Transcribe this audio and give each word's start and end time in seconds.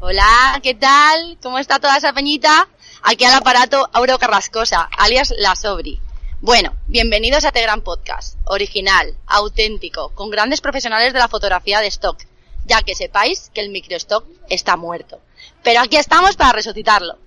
Hola, 0.00 0.60
¿qué 0.62 0.74
tal? 0.74 1.38
¿Cómo 1.42 1.58
está 1.58 1.78
toda 1.80 1.96
esa 1.96 2.12
peñita? 2.12 2.68
Aquí 3.02 3.24
al 3.24 3.34
aparato 3.34 3.88
Auro 3.92 4.18
Carrascosa, 4.18 4.88
alias 4.96 5.34
La 5.36 5.56
Sobri. 5.56 6.00
Bueno, 6.40 6.76
bienvenidos 6.86 7.44
a 7.44 7.48
este 7.48 7.62
gran 7.62 7.82
podcast, 7.82 8.36
original, 8.44 9.16
auténtico, 9.26 10.10
con 10.14 10.30
grandes 10.30 10.60
profesionales 10.60 11.12
de 11.12 11.18
la 11.18 11.26
fotografía 11.26 11.80
de 11.80 11.88
stock, 11.88 12.22
ya 12.64 12.82
que 12.82 12.94
sepáis 12.94 13.50
que 13.52 13.60
el 13.60 13.70
microstock 13.70 14.24
está 14.48 14.76
muerto. 14.76 15.20
Pero 15.64 15.80
aquí 15.80 15.96
estamos 15.96 16.36
para 16.36 16.52
resucitarlo. 16.52 17.18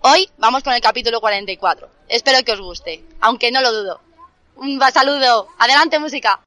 Hoy 0.00 0.30
vamos 0.38 0.62
con 0.62 0.72
el 0.72 0.80
capítulo 0.80 1.20
44. 1.20 1.88
Espero 2.08 2.42
que 2.42 2.52
os 2.52 2.60
guste, 2.60 3.04
aunque 3.20 3.50
no 3.50 3.60
lo 3.60 3.72
dudo. 3.72 4.00
Un 4.56 4.80
saludo. 4.92 5.48
Adelante, 5.58 5.98
música. 5.98 6.40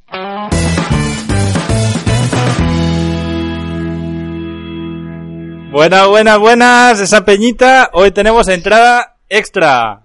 Buenas, 5.78 6.08
buenas, 6.08 6.40
buenas, 6.40 7.00
esa 7.02 7.24
peñita. 7.24 7.92
Hoy 7.94 8.10
tenemos 8.10 8.48
entrada 8.48 9.16
extra. 9.30 10.02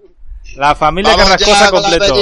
La 0.55 0.75
familia 0.75 1.13
Vamos 1.13 1.31
Carrascosa 1.31 1.65
la 1.65 1.71
completo. 1.71 2.15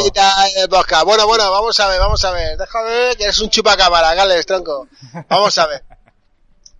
podcast. 0.70 1.04
Bueno, 1.04 1.26
bueno, 1.26 1.50
vamos 1.50 1.80
a 1.80 1.88
ver, 1.88 1.98
vamos 1.98 2.24
a 2.24 2.30
ver. 2.30 2.56
Déjame 2.56 3.16
que 3.16 3.24
eres 3.24 3.40
un 3.40 3.50
chupacámara, 3.50 4.14
Gales, 4.14 4.46
tronco. 4.46 4.86
Vamos 5.28 5.58
a 5.58 5.66
ver. 5.66 5.82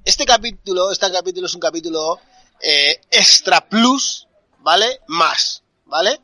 Este 0.04 0.24
capítulo, 0.24 0.92
este 0.92 1.10
capítulo 1.10 1.48
es 1.48 1.54
un 1.54 1.60
capítulo 1.60 2.20
eh, 2.60 3.00
extra 3.10 3.68
plus, 3.68 4.28
¿vale? 4.60 5.00
Más, 5.08 5.64
¿vale? 5.86 6.20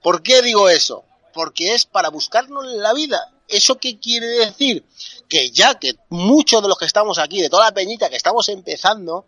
¿Por 0.00 0.22
qué 0.22 0.42
digo 0.42 0.68
eso? 0.68 1.02
Porque 1.34 1.74
es 1.74 1.86
para 1.86 2.08
buscarnos 2.10 2.66
la 2.66 2.92
vida. 2.92 3.32
¿Eso 3.48 3.78
qué 3.78 3.98
quiere 3.98 4.28
decir? 4.28 4.86
Que 5.28 5.50
ya 5.50 5.74
que 5.74 5.94
muchos 6.08 6.62
de 6.62 6.68
los 6.68 6.78
que 6.78 6.86
estamos 6.86 7.18
aquí, 7.18 7.42
de 7.42 7.50
toda 7.50 7.64
la 7.64 7.74
peñita 7.74 8.08
que 8.08 8.16
estamos 8.16 8.48
empezando, 8.48 9.26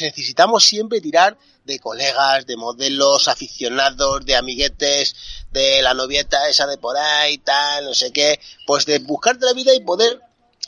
necesitamos 0.00 0.64
siempre 0.64 1.00
tirar 1.00 1.36
de 1.64 1.78
colegas, 1.78 2.46
de 2.46 2.56
modelos, 2.56 3.28
aficionados, 3.28 4.24
de 4.24 4.36
amiguetes, 4.36 5.14
de 5.50 5.82
la 5.82 5.94
novieta 5.94 6.48
esa 6.48 6.66
de 6.66 6.78
por 6.78 6.96
ahí, 6.96 7.38
tal, 7.38 7.84
no 7.84 7.94
sé 7.94 8.12
qué, 8.12 8.38
pues 8.66 8.86
de 8.86 8.98
buscarte 8.98 9.46
la 9.46 9.52
vida 9.52 9.74
y 9.74 9.80
poder 9.80 10.20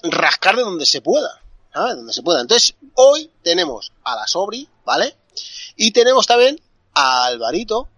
rascar 0.02 0.56
de 0.56 0.62
donde 0.62 0.86
se 0.86 1.00
pueda, 1.00 1.42
¿sabes? 1.72 1.96
Donde 1.96 2.12
se 2.12 2.22
pueda. 2.22 2.40
Entonces, 2.40 2.74
hoy 2.94 3.30
tenemos 3.42 3.92
a 4.04 4.16
la 4.16 4.26
Sobri, 4.26 4.68
¿vale? 4.84 5.16
Y 5.76 5.90
tenemos 5.90 6.26
también 6.26 6.60
a 6.94 7.26
Alvarito, 7.26 7.88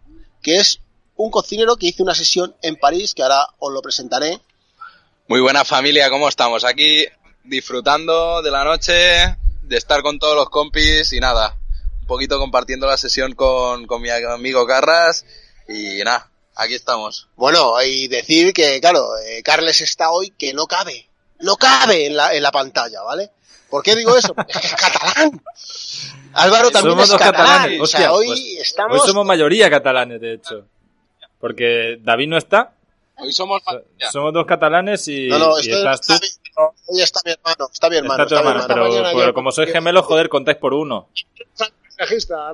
que 0.42 0.56
es 0.56 0.80
un 1.16 1.30
cocinero 1.30 1.76
que 1.76 1.86
hizo 1.86 2.02
una 2.02 2.14
sesión 2.14 2.54
en 2.62 2.76
París, 2.76 3.14
que 3.14 3.22
ahora 3.22 3.46
os 3.58 3.72
lo 3.72 3.82
presentaré. 3.82 4.40
Muy 5.28 5.40
buena 5.40 5.64
familia, 5.64 6.10
¿cómo 6.10 6.28
estamos? 6.28 6.64
Aquí 6.64 7.04
disfrutando 7.44 8.42
de 8.42 8.50
la 8.50 8.64
noche, 8.64 9.37
de 9.68 9.76
estar 9.76 10.02
con 10.02 10.18
todos 10.18 10.34
los 10.34 10.48
compis 10.50 11.12
y 11.12 11.20
nada, 11.20 11.56
un 12.00 12.06
poquito 12.06 12.38
compartiendo 12.38 12.86
la 12.86 12.96
sesión 12.96 13.34
con, 13.34 13.86
con 13.86 14.00
mi 14.02 14.10
amigo 14.10 14.66
Carras 14.66 15.24
y 15.68 15.98
nada, 16.04 16.30
aquí 16.56 16.74
estamos. 16.74 17.28
Bueno, 17.36 17.80
y 17.82 18.08
decir 18.08 18.52
que, 18.52 18.80
claro, 18.80 19.06
eh, 19.18 19.42
Carles 19.42 19.80
está 19.80 20.10
hoy 20.10 20.30
que 20.30 20.52
no 20.54 20.66
cabe, 20.66 21.08
no 21.40 21.56
cabe 21.56 22.06
en 22.06 22.16
la, 22.16 22.34
en 22.34 22.42
la 22.42 22.50
pantalla, 22.52 23.02
¿vale? 23.02 23.30
¿Por 23.68 23.82
qué 23.82 23.94
digo 23.94 24.16
eso? 24.16 24.34
es 24.48 24.56
que 24.60 24.66
es 24.66 24.74
catalán. 24.74 25.42
Álvaro 26.32 26.70
también 26.70 26.94
Somos 26.94 27.10
es 27.10 27.16
catalán. 27.16 27.46
catalanes. 27.46 27.80
O 27.80 27.86
sea, 27.86 28.00
Hostia, 28.00 28.12
hoy 28.12 28.26
pues, 28.26 28.66
estamos... 28.68 29.00
Hoy 29.00 29.06
somos 29.06 29.26
mayoría 29.26 29.68
catalanes, 29.70 30.20
de 30.20 30.34
hecho. 30.34 30.66
Porque 31.38 31.98
David 32.00 32.28
no 32.28 32.38
está. 32.38 32.72
Hoy 33.16 33.32
somos 33.32 33.62
familia. 33.62 34.10
Somos 34.10 34.32
dos 34.32 34.46
catalanes 34.46 35.06
y, 35.08 35.28
No, 35.28 35.38
no, 35.38 35.60
y 35.60 35.70
estás 35.70 36.00
tú. 36.00 36.14
No, 36.56 36.74
hoy 36.86 37.02
está 37.02 37.20
mi 37.24 37.32
hermano, 37.32 37.68
está 37.72 37.90
mi 37.90 37.96
hermano. 37.96 38.22
Está 38.22 38.28
tu 38.28 38.34
está 38.34 38.42
mi 38.42 38.50
hermano, 38.50 38.64
hermano. 38.64 38.90
pero, 38.90 39.02
Mañana 39.02 39.18
pero 39.18 39.34
como 39.34 39.52
sois 39.52 39.70
gemelos, 39.72 40.06
joder, 40.06 40.28
contáis 40.28 40.58
por 40.58 40.74
uno. 40.74 41.08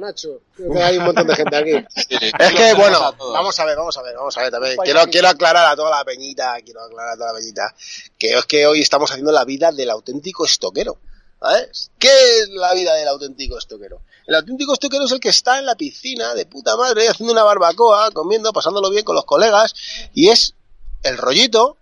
Nacho. 0.00 0.40
Que 0.56 0.82
Hay 0.82 0.96
un 0.96 1.04
montón 1.04 1.26
de 1.26 1.36
gente 1.36 1.56
aquí. 1.56 1.72
Es 2.08 2.52
que, 2.54 2.74
bueno, 2.74 3.14
vamos 3.18 3.58
a 3.58 3.64
ver, 3.66 3.76
vamos 3.76 3.96
a 3.96 4.02
ver, 4.02 4.16
vamos 4.16 4.36
a 4.36 4.42
ver 4.42 4.50
también. 4.50 4.76
Quiero, 4.82 5.06
quiero 5.06 5.28
aclarar 5.28 5.66
a 5.66 5.76
toda 5.76 5.90
la 5.90 6.04
peñita, 6.04 6.56
quiero 6.64 6.82
aclarar 6.82 7.12
a 7.12 7.16
toda 7.16 7.32
la 7.32 7.38
peñita, 7.38 7.74
que 8.18 8.38
es 8.38 8.46
que 8.46 8.66
hoy 8.66 8.80
estamos 8.80 9.10
haciendo 9.10 9.32
la 9.32 9.44
vida 9.44 9.70
del 9.70 9.90
auténtico 9.90 10.44
estoquero. 10.44 10.98
¿Sabes? 11.40 11.90
¿Qué 11.98 12.08
es 12.08 12.48
la 12.50 12.72
vida 12.72 12.94
del 12.94 13.08
auténtico 13.08 13.58
estoquero? 13.58 14.00
El 14.26 14.34
auténtico 14.36 14.72
estoquero 14.72 15.04
es 15.04 15.12
el 15.12 15.20
que 15.20 15.28
está 15.28 15.58
en 15.58 15.66
la 15.66 15.74
piscina 15.74 16.34
de 16.34 16.46
puta 16.46 16.76
madre 16.76 17.08
haciendo 17.08 17.34
una 17.34 17.42
barbacoa, 17.42 18.10
comiendo, 18.12 18.50
pasándolo 18.52 18.88
bien 18.88 19.04
con 19.04 19.14
los 19.14 19.26
colegas, 19.26 19.74
y 20.14 20.30
es 20.30 20.54
el 21.02 21.18
rollito. 21.18 21.76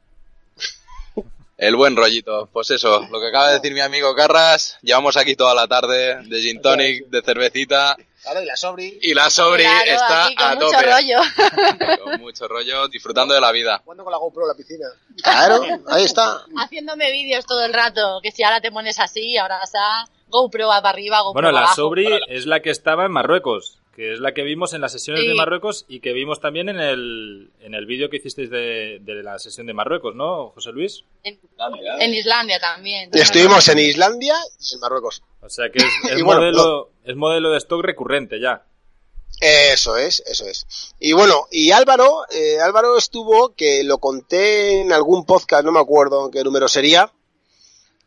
El 1.63 1.77
buen 1.77 1.95
rollito, 1.97 2.49
pues 2.53 2.71
eso, 2.73 3.07
lo 3.11 3.21
que 3.21 3.29
acaba 3.29 3.49
de 3.49 3.55
decir 3.55 3.73
mi 3.73 3.81
amigo 3.81 4.15
Carras, 4.17 4.79
llevamos 4.83 5.17
aquí 5.17 5.37
toda 5.37 5.55
la 5.55 5.69
tarde 5.69 6.17
de 6.25 6.41
gin 6.43 6.61
tonic, 6.61 7.07
de 7.07 7.23
cervecita 7.23 7.97
Claro, 8.23 8.43
y 8.43 8.47
la 8.47 8.57
sobri. 8.57 8.99
y 9.03 9.15
la 9.15 9.31
Sobri 9.31 9.63
Claro, 9.65 9.91
está 9.93 10.25
aquí 10.27 10.35
con 10.37 10.47
a 10.47 10.55
mucho 10.55 10.67
tope. 10.71 10.83
rollo. 10.83 11.19
Con 12.05 12.21
mucho 12.21 12.49
rollo, 12.49 12.89
disfrutando 12.89 13.35
de 13.35 13.41
la 13.41 13.51
vida. 13.53 13.81
Jugando 13.85 14.05
con 14.05 14.13
la 14.13 14.19
GoPro 14.19 14.43
en 14.43 14.49
la 14.49 14.55
piscina. 14.55 14.87
Claro, 15.23 15.63
ahí 15.89 16.05
está. 16.05 16.45
Haciéndome 16.57 17.11
vídeos 17.11 17.45
todo 17.47 17.65
el 17.65 17.73
rato, 17.73 18.21
que 18.23 18.31
si 18.31 18.43
ahora 18.45 18.61
te 18.61 18.71
pones 18.73 18.99
así, 19.01 19.37
ahora 19.39 19.59
vas 19.59 19.73
a 19.75 20.05
GoPro 20.29 20.69
va 20.69 20.81
para 20.83 20.91
arriba, 20.91 21.19
GoPro 21.21 21.33
Bueno, 21.35 21.49
para 21.49 21.53
la 21.53 21.61
abajo. 21.67 21.75
Sobri 21.77 22.09
es 22.29 22.47
la 22.47 22.61
que 22.61 22.71
estaba 22.71 23.05
en 23.07 23.13
Marruecos, 23.13 23.79
que 23.95 24.15
es 24.15 24.21
la 24.21 24.33
que 24.33 24.43
vimos 24.43 24.73
en 24.73 24.81
las 24.81 24.93
sesiones 24.93 25.23
Sí. 25.23 25.29
de 25.29 25.35
Marruecos 25.35 25.85
y 25.87 26.01
que 26.01 26.13
vimos 26.15 26.41
también 26.41 26.69
en 26.71 26.81
el, 26.81 27.51
en 27.61 27.75
el 27.75 27.85
vídeo 27.87 28.09
que 28.09 28.17
hicisteis 28.17 28.49
de, 28.51 28.99
de 29.03 29.23
la 29.23 29.39
sesión 29.39 29.67
de 29.67 29.75
Marruecos, 29.75 30.15
¿no, 30.15 30.51
José 30.51 30.73
Luis? 30.73 31.05
En, 31.23 31.39
en 32.01 32.15
Islandia 32.15 32.59
también. 32.59 33.11
Estuvimos 33.13 33.69
en 33.69 33.79
Islandia 33.81 34.35
y 34.59 34.75
en 34.75 34.81
Marruecos. 34.81 35.23
O 35.43 35.49
sea 35.51 35.71
que 35.71 35.79
es, 35.79 35.85
es 36.11 36.19
Y 36.19 36.23
bueno, 36.23 36.41
modelo, 36.41 36.91
es 37.05 37.17
modelo 37.17 37.51
de 37.51 37.59
stock 37.59 37.83
recurrente 37.85 38.41
ya. 38.41 38.65
Eso 39.41 39.97
es, 39.97 40.23
eso 40.27 40.47
es. 40.47 40.67
Y 41.01 41.13
bueno, 41.13 41.47
y 41.51 41.73
Álvaro, 41.73 42.23
eh, 42.31 42.61
Álvaro 42.61 42.97
estuvo, 42.97 43.55
que 43.55 43.83
lo 43.83 43.99
conté 43.99 44.81
en 44.81 44.93
algún 44.93 45.25
podcast, 45.27 45.65
no 45.65 45.73
me 45.73 45.81
acuerdo 45.81 46.27
en 46.27 46.31
qué 46.31 46.45
número 46.45 46.69
sería. 46.69 47.11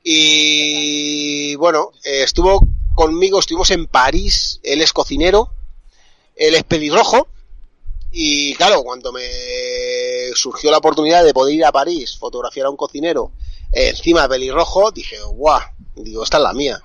Y 0.03 1.55
bueno, 1.55 1.91
eh, 2.05 2.23
estuvo 2.23 2.61
conmigo, 2.95 3.39
estuvimos 3.39 3.69
en 3.71 3.87
París, 3.87 4.59
él 4.63 4.81
es 4.81 4.93
cocinero, 4.93 5.51
él 6.35 6.55
es 6.55 6.63
pelirrojo. 6.63 7.27
Y 8.11 8.55
claro, 8.55 8.83
cuando 8.83 9.11
me 9.11 9.25
surgió 10.35 10.71
la 10.71 10.77
oportunidad 10.77 11.23
de 11.23 11.33
poder 11.33 11.55
ir 11.55 11.65
a 11.65 11.71
París, 11.71 12.17
fotografiar 12.17 12.67
a 12.67 12.69
un 12.69 12.77
cocinero 12.77 13.31
encima 13.71 14.27
pelirrojo, 14.27 14.91
dije, 14.91 15.17
guau, 15.21 15.59
digo, 15.95 16.23
esta 16.23 16.37
es 16.37 16.43
la 16.43 16.53
mía. 16.53 16.81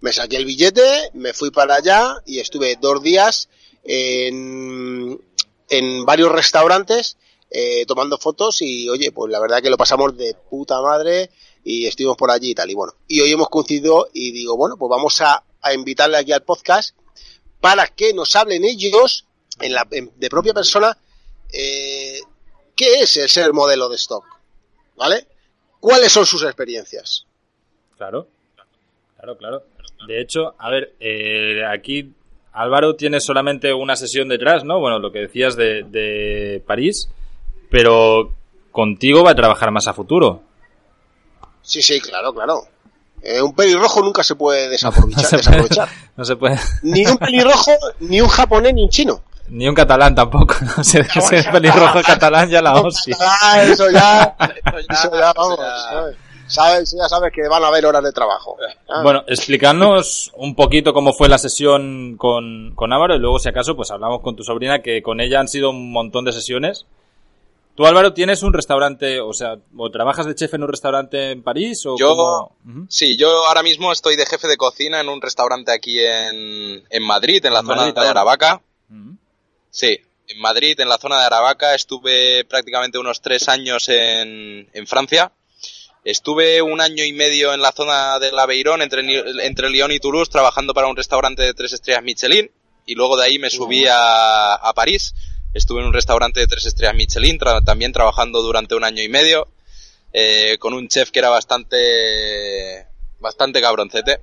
Me 0.00 0.12
saqué 0.12 0.36
el 0.36 0.46
billete, 0.46 1.10
me 1.12 1.34
fui 1.34 1.50
para 1.50 1.76
allá 1.76 2.22
y 2.24 2.38
estuve 2.38 2.76
dos 2.80 3.02
días 3.02 3.50
en, 3.84 5.20
en 5.68 6.04
varios 6.06 6.32
restaurantes 6.32 7.18
eh, 7.50 7.84
tomando 7.86 8.16
fotos 8.16 8.62
y 8.62 8.88
oye, 8.88 9.12
pues 9.12 9.30
la 9.30 9.40
verdad 9.40 9.60
que 9.60 9.70
lo 9.70 9.76
pasamos 9.76 10.16
de 10.16 10.34
puta 10.48 10.80
madre 10.80 11.30
y 11.64 11.86
estuvimos 11.86 12.16
por 12.16 12.30
allí 12.30 12.50
y 12.50 12.54
tal. 12.54 12.70
Y 12.70 12.74
bueno, 12.74 12.94
y 13.06 13.20
hoy 13.20 13.32
hemos 13.32 13.48
coincidido 13.50 14.08
y 14.14 14.32
digo, 14.32 14.56
bueno, 14.56 14.76
pues 14.78 14.88
vamos 14.88 15.20
a, 15.20 15.44
a 15.60 15.74
invitarle 15.74 16.16
aquí 16.16 16.32
al 16.32 16.42
podcast 16.42 16.94
para 17.60 17.86
que 17.88 18.12
nos 18.14 18.34
hablen 18.36 18.64
ellos 18.64 19.26
en 19.60 19.72
la, 19.74 19.86
en- 19.90 20.10
de 20.16 20.28
propia 20.30 20.54
persona 20.54 20.96
eh, 21.52 22.18
qué 22.76 22.94
es 23.00 23.16
el 23.16 23.28
ser 23.28 23.52
modelo 23.52 23.88
de 23.88 23.96
stock, 23.96 24.24
¿vale? 24.96 25.26
¿Cuáles 25.80 26.12
son 26.12 26.26
sus 26.26 26.42
experiencias? 26.44 27.26
Claro, 27.96 28.26
claro, 29.16 29.36
claro. 29.36 29.62
De 30.06 30.20
hecho, 30.20 30.54
a 30.58 30.70
ver, 30.70 30.94
eh, 31.00 31.62
aquí 31.66 32.12
Álvaro 32.52 32.96
tiene 32.96 33.20
solamente 33.20 33.72
una 33.74 33.96
sesión 33.96 34.28
detrás, 34.28 34.64
¿no? 34.64 34.78
Bueno, 34.80 34.98
lo 34.98 35.12
que 35.12 35.20
decías 35.20 35.56
de, 35.56 35.82
de 35.84 36.62
París, 36.66 37.08
pero 37.70 38.34
contigo 38.72 39.22
va 39.22 39.32
a 39.32 39.34
trabajar 39.34 39.70
más 39.70 39.86
a 39.88 39.92
futuro. 39.94 40.42
Sí, 41.62 41.82
sí, 41.82 42.00
claro, 42.00 42.32
claro. 42.32 42.62
Eh, 43.22 43.42
un 43.42 43.54
pelirrojo 43.54 44.02
nunca 44.02 44.22
se 44.24 44.34
puede 44.34 44.64
No 44.66 44.70
desaprovechar. 44.72 45.24
se 45.24 45.28
puede, 45.28 45.38
desaprovechar. 45.38 45.88
no 46.16 46.24
se 46.24 46.36
puede, 46.36 46.58
Ni 46.82 47.06
un 47.06 47.18
pelirrojo, 47.18 47.72
ni 48.00 48.20
un 48.20 48.28
japonés, 48.28 48.74
ni 48.74 48.84
un 48.84 48.88
chino. 48.90 49.20
ni 49.48 49.68
un 49.68 49.74
catalán 49.74 50.14
tampoco. 50.14 50.54
¿no? 50.76 50.82
Si 50.84 50.98
es 50.98 51.46
pelirrojo 51.52 52.00
catalán 52.02 52.48
ya 52.48 52.62
la 52.62 52.74
hostia. 52.80 53.16
Ah, 53.20 53.62
eso 53.62 53.90
ya, 53.90 54.34
eso 54.88 55.10
ya, 55.12 55.32
vamos. 55.34 55.58
¿sabes? 55.90 56.16
sabes, 56.46 56.96
ya 56.98 57.08
sabes 57.08 57.32
que 57.32 57.46
van 57.48 57.62
a 57.62 57.68
haber 57.68 57.84
horas 57.86 58.02
de 58.02 58.12
trabajo. 58.12 58.56
Ah. 58.88 59.02
Bueno, 59.02 59.22
explicarnos 59.26 60.32
un 60.36 60.54
poquito 60.54 60.92
cómo 60.92 61.12
fue 61.12 61.28
la 61.28 61.38
sesión 61.38 62.16
con, 62.16 62.72
con 62.74 62.92
Álvaro 62.92 63.14
y 63.14 63.18
luego, 63.18 63.38
si 63.38 63.48
acaso, 63.48 63.76
pues 63.76 63.90
hablamos 63.90 64.20
con 64.22 64.34
tu 64.34 64.42
sobrina, 64.42 64.80
que 64.82 65.02
con 65.02 65.20
ella 65.20 65.40
han 65.40 65.48
sido 65.48 65.70
un 65.70 65.92
montón 65.92 66.24
de 66.24 66.32
sesiones. 66.32 66.86
Tú, 67.76 67.86
Álvaro, 67.86 68.12
tienes 68.12 68.42
un 68.42 68.52
restaurante, 68.52 69.20
o 69.20 69.32
sea, 69.32 69.56
o 69.76 69.90
trabajas 69.90 70.26
de 70.26 70.34
chef 70.34 70.52
en 70.54 70.64
un 70.64 70.68
restaurante 70.68 71.30
en 71.30 71.42
París 71.42 71.86
o 71.86 71.96
Yo-. 71.96 72.52
Sí, 72.88 73.16
yo 73.16 73.46
ahora 73.46 73.62
mismo 73.62 73.90
estoy 73.92 74.16
de 74.16 74.26
jefe 74.26 74.48
de 74.48 74.56
cocina 74.56 75.00
en 75.00 75.08
un 75.08 75.20
restaurante 75.22 75.72
aquí 75.72 75.98
en, 75.98 76.84
en 76.90 77.02
Madrid, 77.02 77.44
en 77.46 77.54
la 77.54 77.60
En 77.60 77.66
zona 77.66 77.76
Madrid, 77.82 77.94
de. 77.94 78.08
Aravaca. 78.08 78.60
Sí, 79.70 79.98
en 80.28 80.40
Madrid, 80.40 80.78
en 80.80 80.88
la 80.88 80.98
zona 80.98 81.20
de 81.20 81.26
Aravaca, 81.26 81.74
estuve 81.74 82.44
prácticamente 82.44 82.98
unos 82.98 83.20
tres 83.22 83.48
años 83.48 83.88
en, 83.88 84.68
en 84.72 84.86
Francia. 84.86 85.32
Estuve 86.04 86.62
un 86.62 86.80
año 86.80 87.04
y 87.04 87.12
medio 87.12 87.52
en 87.52 87.60
la 87.60 87.72
zona 87.72 88.18
del 88.18 88.38
Aveirón, 88.38 88.82
entre, 88.82 89.02
entre 89.44 89.70
Lyon 89.70 89.92
y 89.92 90.00
Toulouse, 90.00 90.30
trabajando 90.30 90.72
para 90.74 90.86
un 90.88 90.96
restaurante 90.96 91.42
de 91.42 91.54
tres 91.54 91.72
estrellas 91.72 92.02
Michelin. 92.02 92.50
Y 92.86 92.94
luego 92.94 93.16
de 93.16 93.26
ahí 93.26 93.38
me 93.38 93.50
subí 93.50 93.86
a, 93.86 94.54
a 94.54 94.72
París. 94.72 95.14
Estuve 95.52 95.80
en 95.80 95.86
un 95.86 95.92
restaurante 95.92 96.40
de 96.40 96.46
tres 96.46 96.64
estrellas 96.66 96.94
Michelin, 96.94 97.38
también 97.64 97.92
trabajando 97.92 98.40
durante 98.42 98.76
un 98.76 98.84
año 98.84 99.02
y 99.02 99.08
medio, 99.08 99.48
eh, 100.12 100.58
con 100.58 100.74
un 100.74 100.88
chef 100.88 101.10
que 101.10 101.18
era 101.18 101.28
bastante, 101.28 102.86
bastante 103.18 103.60
cabroncete. 103.60 104.20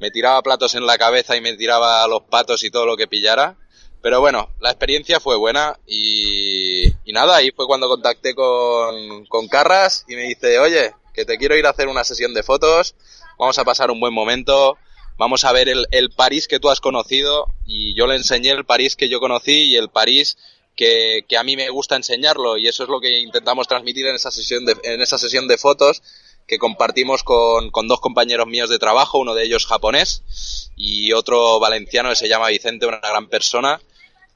Me 0.00 0.10
tiraba 0.10 0.42
platos 0.42 0.74
en 0.74 0.86
la 0.86 0.96
cabeza 0.96 1.36
y 1.36 1.40
me 1.40 1.54
tiraba 1.56 2.06
los 2.08 2.22
patos 2.22 2.64
y 2.64 2.70
todo 2.70 2.86
lo 2.86 2.96
que 2.96 3.06
pillara. 3.06 3.56
Pero 4.00 4.20
bueno, 4.20 4.48
la 4.60 4.70
experiencia 4.70 5.20
fue 5.20 5.36
buena 5.36 5.78
y, 5.86 6.86
y 7.04 7.12
nada, 7.12 7.36
ahí 7.36 7.50
fue 7.50 7.66
cuando 7.66 7.88
contacté 7.88 8.34
con, 8.34 9.26
con 9.26 9.48
Carras 9.48 10.04
y 10.08 10.14
me 10.14 10.22
dice, 10.22 10.58
oye, 10.58 10.94
que 11.12 11.24
te 11.24 11.36
quiero 11.36 11.56
ir 11.56 11.66
a 11.66 11.70
hacer 11.70 11.88
una 11.88 12.04
sesión 12.04 12.32
de 12.32 12.44
fotos, 12.44 12.94
vamos 13.38 13.58
a 13.58 13.64
pasar 13.64 13.90
un 13.90 13.98
buen 13.98 14.14
momento, 14.14 14.78
vamos 15.18 15.44
a 15.44 15.52
ver 15.52 15.68
el, 15.68 15.86
el 15.90 16.10
París 16.10 16.48
que 16.48 16.60
tú 16.60 16.70
has 16.70 16.80
conocido 16.80 17.48
y 17.66 17.94
yo 17.94 18.06
le 18.06 18.16
enseñé 18.16 18.50
el 18.50 18.64
París 18.64 18.96
que 18.96 19.08
yo 19.08 19.20
conocí 19.20 19.64
y 19.64 19.76
el 19.76 19.90
París 19.90 20.38
que, 20.76 21.24
que 21.28 21.36
a 21.36 21.42
mí 21.42 21.56
me 21.56 21.68
gusta 21.70 21.96
enseñarlo 21.96 22.56
y 22.56 22.68
eso 22.68 22.84
es 22.84 22.88
lo 22.88 23.00
que 23.00 23.18
intentamos 23.18 23.66
transmitir 23.66 24.06
en 24.06 24.14
esa 24.14 24.30
sesión 24.30 24.64
de, 24.64 24.76
en 24.84 25.02
esa 25.02 25.18
sesión 25.18 25.48
de 25.48 25.58
fotos 25.58 26.02
que 26.46 26.58
compartimos 26.58 27.24
con, 27.24 27.70
con 27.70 27.88
dos 27.88 28.00
compañeros 28.00 28.46
míos 28.46 28.70
de 28.70 28.78
trabajo, 28.78 29.18
uno 29.18 29.34
de 29.34 29.44
ellos 29.44 29.66
japonés 29.66 30.22
y 30.76 31.12
otro 31.12 31.60
valenciano 31.60 32.08
que 32.08 32.16
se 32.16 32.28
llama 32.28 32.48
Vicente, 32.48 32.86
una 32.86 33.00
gran 33.00 33.28
persona. 33.28 33.80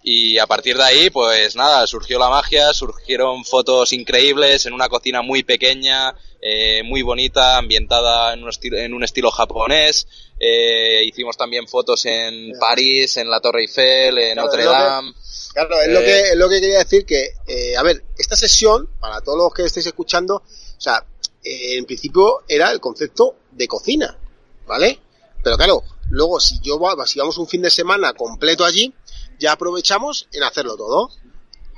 Y 0.05 0.39
a 0.39 0.47
partir 0.49 0.77
de 0.77 0.83
ahí, 0.83 1.11
pues 1.11 1.55
nada, 1.55 1.87
surgió 1.87 2.19
la 2.19 2.29
magia, 2.29 2.73
surgieron 2.75 3.45
fotos 3.45 3.93
increíbles 3.93 4.67
en 4.67 4.73
una 4.73 4.89
cocina 4.89 5.23
muy 5.23 5.45
pequeña, 5.45 6.13
eh, 6.41 6.83
muy 6.83 7.03
bonita, 7.03 7.57
ambientada 7.57 8.33
en 8.35 8.43
un, 8.43 8.49
estilo, 8.49 8.79
en 8.79 8.95
un 8.95 9.05
estilo 9.05 9.31
japonés. 9.31 10.09
Eh, 10.41 11.05
hicimos 11.05 11.37
también 11.37 11.69
fotos 11.69 12.05
en 12.07 12.59
París, 12.59 13.17
en 13.17 13.31
la 13.31 13.39
Torre 13.41 13.61
Eiffel, 13.63 14.19
en 14.19 14.33
Claro, 14.35 14.47
Notre 14.49 14.63
que- 14.63 14.69
Dame. 14.69 15.13
Claro, 15.55 15.81
es, 15.83 15.89
lo 15.89 16.01
Eh, 16.01 16.05
que, 16.05 16.21
es 16.31 16.37
lo 16.37 16.49
que 16.49 16.61
quería 16.61 16.79
decir 16.79 17.07
que, 17.07 17.25
eh, 17.47 17.77
a 17.77 17.83
ver, 17.85 18.03
esta 18.19 18.35
sesión, 18.37 18.89
para 18.99 19.21
todos 19.21 19.39
los 19.39 19.55
que 19.55 19.63
estéis 19.65 19.87
escuchando, 19.87 20.37
o 20.37 20.81
sea, 20.81 21.05
eh, 21.45 21.77
en 21.77 21.85
principio 21.85 22.43
era 22.49 22.73
el 22.73 22.81
concepto 22.81 23.37
de 23.53 23.69
cocina, 23.69 24.19
¿vale? 24.67 24.99
Pero 25.45 25.57
claro, 25.57 25.85
luego 26.11 26.41
si 26.41 26.59
yo 26.61 26.81
si 27.07 27.19
vamos 27.19 27.39
un 27.39 27.47
fin 27.49 27.63
de 27.63 27.71
semana 27.71 28.15
completo 28.15 28.65
allí, 28.65 28.93
ya 29.39 29.53
aprovechamos 29.53 30.29
en 30.33 30.43
hacerlo 30.43 30.77
todo. 30.77 31.11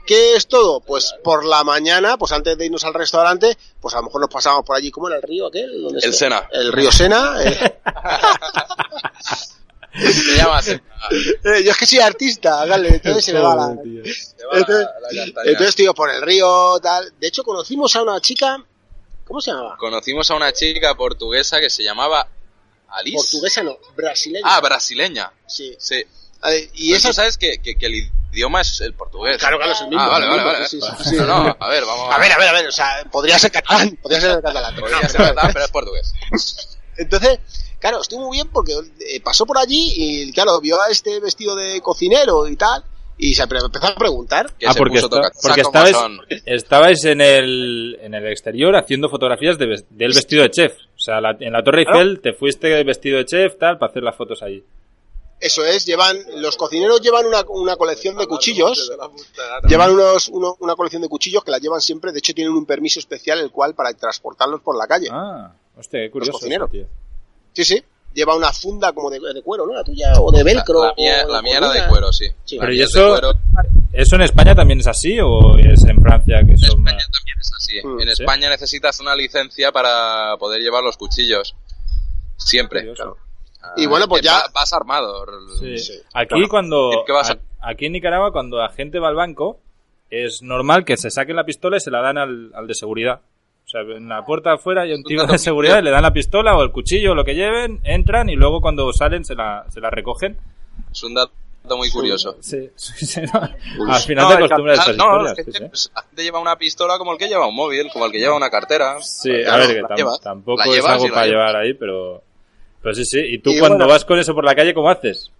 ¿Qué 0.06 0.37
es 0.37 0.47
todo? 0.49 0.81
Pues 0.81 1.15
por 1.25 1.47
la 1.47 1.65
mañana, 1.65 2.19
pues 2.19 2.31
antes 2.33 2.59
de 2.59 2.67
irnos 2.67 2.85
al 2.85 2.93
restaurante, 2.93 3.56
pues 3.81 3.95
a 3.95 3.99
lo 3.99 4.05
mejor 4.05 4.21
nos 4.21 4.29
pasamos 4.31 4.62
por 4.65 4.77
allí, 4.77 4.91
¿cómo 4.91 5.09
era 5.09 5.17
el 5.17 5.23
río 5.23 5.47
aquel? 5.47 5.83
¿Dónde 5.83 5.99
El 6.03 6.11
está? 6.11 6.19
Sena. 6.27 6.49
El 6.53 6.73
río 6.73 6.93
Sena. 6.93 7.37
eh. 7.43 7.81
Se 9.95 10.37
llama 10.37 10.59
así. 10.59 10.73
Eh, 10.73 11.62
yo 11.65 11.71
es 11.71 11.77
que 11.77 11.87
soy 11.87 12.01
artista, 12.01 12.67
dale, 12.67 12.89
entonces 12.89 13.25
se 13.25 13.33
me 13.33 13.39
va 13.39 13.55
la... 13.55 13.71
Entonces, 13.71 14.89
entonces 15.45 15.69
estuve 15.69 15.95
por 15.95 16.11
el 16.11 16.21
río, 16.21 16.79
tal. 16.83 17.12
De 17.21 17.29
hecho, 17.29 17.45
conocimos 17.45 17.95
a 17.95 18.03
una 18.03 18.21
chica. 18.21 18.62
¿Cómo 19.25 19.41
se 19.41 19.53
llamaba? 19.53 19.77
Conocimos 19.79 20.29
a 20.31 20.35
una 20.35 20.53
chica 20.53 20.95
portuguesa 20.97 21.61
que 21.61 21.71
se 21.71 21.85
llamaba 21.85 22.27
Alice. 22.89 23.17
Portuguesa, 23.17 23.62
no, 23.62 23.79
brasileña. 23.97 24.45
Ah, 24.47 24.61
brasileña. 24.61 25.33
sí. 25.47 25.75
Sí. 25.79 26.05
A 26.42 26.50
ver, 26.50 26.69
y 26.75 26.92
esa. 26.92 27.08
eso 27.08 27.12
sabes 27.14 27.38
que, 27.38 27.58
que, 27.58 27.75
que 27.76 27.86
el 27.86 28.10
idioma 28.32 28.60
es 28.60 28.81
el 28.81 28.94
portugués. 28.94 29.38
Claro, 29.38 29.56
claro, 29.58 29.72
es 29.72 29.81
el 29.81 29.88
mismo. 29.88 30.02
Ah, 30.02 30.08
vale, 30.08 30.26
vale, 30.26 30.44
vale. 30.44 30.66
sí, 30.69 30.81
sí, 30.81 30.86
sí, 31.04 31.16
No, 31.16 31.22
sí. 31.22 31.26
no, 31.26 31.56
a 31.58 31.69
ver, 31.69 31.84
vamos 31.84 32.14
A 32.14 32.19
ver, 32.19 32.32
a 32.32 32.38
ver, 32.38 32.48
a 32.48 32.52
ver, 32.52 32.66
o 32.66 32.72
sea, 32.72 33.04
podría 33.10 33.38
ser 33.38 33.50
catalán, 33.52 33.96
podría 34.02 34.20
ser 34.20 34.42
catalán. 34.42 34.72
pero 34.75 34.86
Podría 34.86 35.00
no, 35.02 35.08
ser 35.08 35.16
pero- 35.16 35.28
catalán, 35.34 35.52
pero 35.52 35.64
es 35.64 35.70
portugués. 35.70 36.12
Entonces, 36.96 37.38
claro, 37.81 38.00
estuvo 38.00 38.26
muy 38.26 38.36
bien 38.36 38.48
porque 38.52 38.72
eh, 39.00 39.20
pasó 39.20 39.46
por 39.46 39.58
allí 39.58 39.92
y, 39.96 40.32
claro, 40.32 40.60
vio 40.60 40.81
a 40.81 40.88
este 40.90 41.19
vestido 41.20 41.56
de 41.56 41.81
cocinero 41.81 42.46
y 42.48 42.56
tal, 42.56 42.84
y 43.16 43.34
se 43.34 43.42
empezó 43.44 43.66
a 43.86 43.94
preguntar. 43.94 44.52
Que 44.58 44.66
Ah, 44.66 44.72
se 44.72 44.78
porque, 44.78 44.98
está- 44.98 45.31
porque 45.42 45.60
estabais, 45.60 45.96
estabais 46.46 47.04
en 47.04 47.20
el, 47.20 47.98
en 48.00 48.14
el 48.14 48.26
exterior 48.28 48.75
haciendo 48.76 49.08
fotografías 49.08 49.56
de 49.58 49.84
del 49.90 50.12
vestido 50.12 50.42
de 50.42 50.50
chef. 50.50 50.72
O 50.96 50.98
sea, 51.00 51.20
la- 51.20 51.36
en 51.40 51.52
la 51.52 51.62
Torre 51.62 51.82
Eiffel 51.82 52.20
te 52.20 52.32
fuiste 52.32 52.82
vestido 52.84 53.19
de 53.19 53.25
chef, 53.25 53.58
tal, 53.58 53.78
para 53.78 53.90
hacer 53.90 54.02
las 54.02 54.16
fotos 54.16 54.42
ahí. 54.42 54.62
Eso 55.40 55.64
es, 55.64 55.84
llevan, 55.84 56.16
los 56.36 56.56
cocineros 56.56 57.00
llevan 57.02 57.26
una, 57.26 57.42
una 57.48 57.76
colección 57.76 58.16
de 58.16 58.26
cuchillos, 58.26 58.90
llevan 59.69 59.90
unos, 59.90 60.28
uno- 60.28 60.56
una 60.60 60.75
colección 60.75 61.02
de 61.02 61.08
cuchillos 61.08 61.44
que 61.44 61.50
la 61.50 61.58
llevan 61.58 61.81
siempre, 61.82 62.12
de 62.12 62.20
hecho 62.20 62.32
tienen 62.32 62.54
un 62.54 62.64
permiso 62.64 62.98
especial 62.98 63.38
el 63.40 63.50
cual 63.50 63.75
para 63.75 63.92
transportarlos 63.92 64.60
por 64.62 64.76
la 64.78 64.86
calle. 64.86 65.08
Ah, 65.10 65.52
hostia, 65.76 66.00
qué 66.00 66.10
curioso. 66.10 66.32
cocineros. 66.32 66.69
eso, 66.72 66.72
tío. 66.72 66.86
Sí, 67.52 67.64
sí. 67.64 67.84
Lleva 68.14 68.36
una 68.36 68.52
funda 68.52 68.92
como 68.92 69.10
de, 69.10 69.19
de 69.19 69.42
cuero, 69.42 69.66
¿no? 69.66 69.75
La 69.75 69.82
tuya, 69.82 70.12
o 70.20 70.31
de 70.31 70.44
velcro. 70.44 70.82
La, 70.82 70.88
la 70.90 70.94
mía, 70.94 71.25
o 71.26 71.32
la 71.32 71.42
mía 71.42 71.58
era 71.58 71.72
de 71.72 71.88
cuero, 71.88 72.12
sí. 72.12 72.26
Pero 72.48 72.72
¿y 72.72 72.81
eso, 72.81 73.16
eso 73.92 74.14
en 74.14 74.22
España 74.22 74.54
también 74.54 74.78
es 74.81 74.86
así 74.86 75.19
o 75.20 75.58
es 75.58 75.82
en 75.84 76.00
Francia 76.00 76.36
que 76.46 76.52
En 76.52 76.58
son 76.58 76.78
España 76.78 76.94
más- 76.96 77.10
también 77.10 77.36
es 77.40 77.52
así. 77.56 77.75
Mm, 77.84 78.00
en 78.00 78.06
¿sí? 78.16 78.22
España 78.22 78.48
necesitas 78.50 79.00
una 79.00 79.16
licencia 79.16 79.72
para 79.72 80.36
poder 80.38 80.62
llevar 80.62 80.84
los 80.84 80.96
cuchillos. 80.96 81.56
Siempre. 82.36 82.81
Curioso. 82.81 83.16
Y 83.76 83.87
bueno, 83.87 84.06
pues 84.08 84.22
ya- 84.22 84.32
va- 84.38 84.50
Vas 84.55 84.72
armado. 84.72 85.25
Sí. 85.58 85.78
Sí. 85.78 85.93
Aquí 86.12 86.28
Claro. 86.28 86.49
cuando 86.49 86.90
¿Qué 87.06 87.12
vas 87.12 87.31
a- 87.31 87.38
aquí 87.61 87.87
en 87.87 87.93
Nicaragua 87.93 88.32
cuando 88.32 88.58
la 88.58 88.69
gente 88.70 88.99
va 88.99 89.08
al 89.08 89.14
banco 89.14 89.58
es 90.11 90.43
normal 90.43 90.84
que 90.84 90.96
se 90.96 91.11
saquen 91.11 91.37
la 91.37 91.44
pistola 91.44 91.76
y 91.76 91.81
se 91.81 91.90
la 91.90 92.00
dan 92.00 92.19
al, 92.19 92.52
al 92.55 92.66
de 92.66 92.75
seguridad. 92.75 93.20
O 93.66 93.69
sea, 93.69 93.81
en 93.81 94.08
la 94.08 94.25
puerta 94.25 94.52
afuera 94.52 94.82
hay 94.82 94.93
un 94.93 95.02
tío 95.02 95.26
de 95.26 95.38
seguridad 95.38 95.78
y 95.78 95.82
le 95.82 95.90
dan 95.90 96.02
la 96.02 96.12
pistola 96.12 96.56
o 96.56 96.62
el 96.62 96.70
cuchillo 96.70 97.12
o 97.12 97.14
lo 97.14 97.25
que 97.25 97.34
lleven, 97.34 97.81
entran 97.84 98.28
y 98.28 98.37
luego 98.37 98.61
cuando 98.61 98.93
salen 98.93 99.25
se 99.25 99.34
la, 99.34 99.64
se 99.70 99.81
la 99.81 99.90
recogen. 99.90 100.37
Es 100.93 101.02
un 101.02 101.14
dato 101.14 101.32
muy 101.76 101.90
curioso. 101.90 102.36
Sí, 102.41 102.70
sí, 102.77 103.06
sí, 103.06 103.20
no. 103.22 103.41
Al 103.91 104.00
final 104.03 104.24
No, 104.24 104.29
te 104.31 104.34
acostumbras 104.44 104.79
a 104.81 104.93
no, 104.93 105.05
historias. 105.24 105.39
es 105.39 105.44
que 105.46 105.53
sí, 105.53 105.58
sí. 105.58 105.65
pues, 105.69 105.91
la 105.94 106.03
gente 106.03 106.22
lleva 106.22 106.39
una 106.41 106.56
pistola 106.56 106.98
como 106.98 107.12
el 107.12 107.19
que 107.19 107.27
lleva 107.27 107.48
un 107.48 107.56
móvil, 107.56 107.89
como 107.91 108.05
el 108.06 108.12
que 108.12 108.19
lleva 108.19 108.36
una 108.36 108.50
cartera. 108.50 109.00
Sí, 109.00 109.31
a 109.44 109.56
ver, 109.56 109.74
que 109.74 109.81
la 109.82 109.89
tam- 109.89 109.96
llevas, 109.96 110.20
tampoco 110.20 110.62
es 110.62 110.84
algo 110.84 111.08
para 111.08 111.27
llevar 111.27 111.56
ahí, 111.56 111.72
pero, 111.72 112.22
pero 112.84 112.94
sí, 112.94 113.05
sí. 113.05 113.19
¿Y 113.19 113.38
tú 113.38 113.50
Y 113.50 113.58
cuando 113.58 113.79
bueno- 113.79 113.93
vas 113.93 114.05
con 114.05 114.19
eso 114.20 114.32
por 114.34 114.44
la 114.44 114.55
calle, 114.55 114.72
cómo 114.74 114.88
haces? 114.88 115.32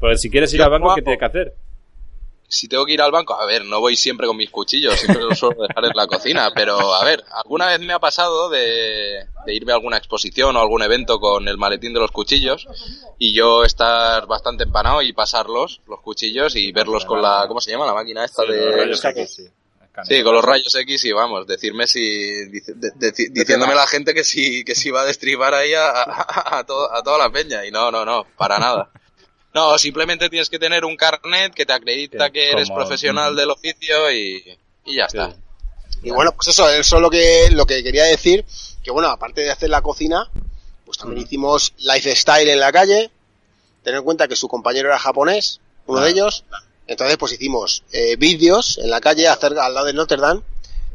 Pues 0.00 0.20
si 0.20 0.30
quieres 0.30 0.52
ir 0.54 0.62
al 0.62 0.70
banco, 0.70 0.92
¿qué 0.96 1.02
tienes 1.02 1.18
que 1.20 1.24
hacer? 1.26 1.54
Si 2.48 2.66
tengo 2.66 2.84
que 2.84 2.94
ir 2.94 3.00
al 3.00 3.12
banco, 3.12 3.34
a 3.40 3.46
ver, 3.46 3.64
no 3.64 3.78
voy 3.78 3.94
siempre 3.94 4.26
con 4.26 4.36
mis 4.36 4.50
cuchillos, 4.50 4.98
siempre 4.98 5.22
los 5.22 5.38
suelo 5.38 5.62
dejar 5.68 5.84
en 5.84 5.92
la 5.94 6.08
cocina, 6.08 6.50
pero 6.52 6.94
a 6.94 7.04
ver, 7.04 7.22
alguna 7.30 7.66
vez 7.68 7.78
me 7.78 7.92
ha 7.92 8.00
pasado 8.00 8.48
de, 8.50 9.24
de 9.46 9.54
irme 9.54 9.70
a 9.70 9.76
alguna 9.76 9.98
exposición 9.98 10.56
o 10.56 10.60
algún 10.60 10.82
evento 10.82 11.20
con 11.20 11.46
el 11.46 11.58
maletín 11.58 11.92
de 11.94 12.00
los 12.00 12.10
cuchillos 12.10 12.66
y 13.20 13.32
yo 13.34 13.62
estar 13.64 14.26
bastante 14.26 14.64
empanado 14.64 15.00
y 15.02 15.12
pasarlos, 15.12 15.80
los 15.86 16.00
cuchillos, 16.00 16.56
y 16.56 16.72
verlos 16.72 17.04
con 17.04 17.22
la, 17.22 17.44
¿cómo 17.46 17.60
se 17.60 17.70
llama? 17.70 17.86
La 17.86 17.94
máquina 17.94 18.24
esta 18.24 18.42
Sí, 18.42 18.48
los 18.48 18.56
de... 18.56 19.50
sí. 20.04 20.22
Con 20.22 20.34
los 20.34 20.44
rayos 20.44 20.74
X 20.74 21.04
y 21.04 21.12
vamos, 21.12 21.46
decirme 21.46 21.86
si, 21.86 22.00
de- 22.46 22.92
de- 22.96 23.28
diciéndome 23.30 23.74
la 23.74 23.86
gente 23.86 24.14
que 24.14 24.24
si, 24.24 24.64
que 24.64 24.74
si 24.74 24.90
va 24.90 25.02
a 25.02 25.04
destribar 25.04 25.52
ahí 25.54 25.74
a, 25.74 25.88
a, 25.90 26.58
a 26.58 26.64
todo- 26.64 26.92
a 26.94 27.02
toda 27.02 27.18
la 27.18 27.30
peña 27.30 27.64
y 27.66 27.70
no, 27.70 27.90
no, 27.90 28.04
no, 28.04 28.24
para 28.36 28.58
nada. 28.58 28.90
No, 29.52 29.76
simplemente 29.78 30.28
tienes 30.30 30.48
que 30.48 30.58
tener 30.60 30.84
un 30.84 30.96
carnet 30.96 31.52
que 31.52 31.66
te 31.66 31.72
acredita 31.72 32.26
Sí, 32.26 32.32
que 32.32 32.50
eres 32.52 32.68
como- 32.68 32.80
profesional 32.80 33.30
Ujú. 33.32 33.40
del 33.40 33.50
oficio 33.50 34.10
y, 34.12 34.58
y 34.84 34.96
ya 34.96 35.06
está. 35.06 35.34
Y 36.02 36.10
bueno, 36.10 36.32
pues 36.32 36.48
eso, 36.48 36.68
eso 36.70 36.96
es 36.96 37.02
lo 37.02 37.10
que, 37.10 37.48
lo 37.50 37.66
que 37.66 37.82
quería 37.82 38.04
decir, 38.04 38.44
que 38.82 38.90
bueno, 38.90 39.08
aparte 39.08 39.42
de 39.42 39.50
hacer 39.50 39.68
la 39.70 39.82
cocina, 39.82 40.30
pues 40.86 40.96
también 40.98 41.22
hicimos 41.22 41.74
lifestyle 41.78 42.48
en 42.48 42.60
la 42.60 42.72
calle, 42.72 43.10
tener 43.82 43.98
en 43.98 44.04
cuenta 44.04 44.28
que 44.28 44.36
su 44.36 44.48
compañero 44.48 44.88
era 44.88 44.98
japonés, 44.98 45.60
uno 45.86 46.00
de 46.00 46.10
ellos, 46.10 46.44
entonces 46.90 47.16
pues 47.18 47.32
hicimos 47.34 47.84
eh, 47.92 48.16
vídeos 48.16 48.78
en 48.82 48.90
la 48.90 49.00
calle, 49.00 49.28
hacer, 49.28 49.56
al 49.56 49.72
lado 49.72 49.86
de 49.86 49.92
Notre 49.92 50.16
Dame, 50.16 50.40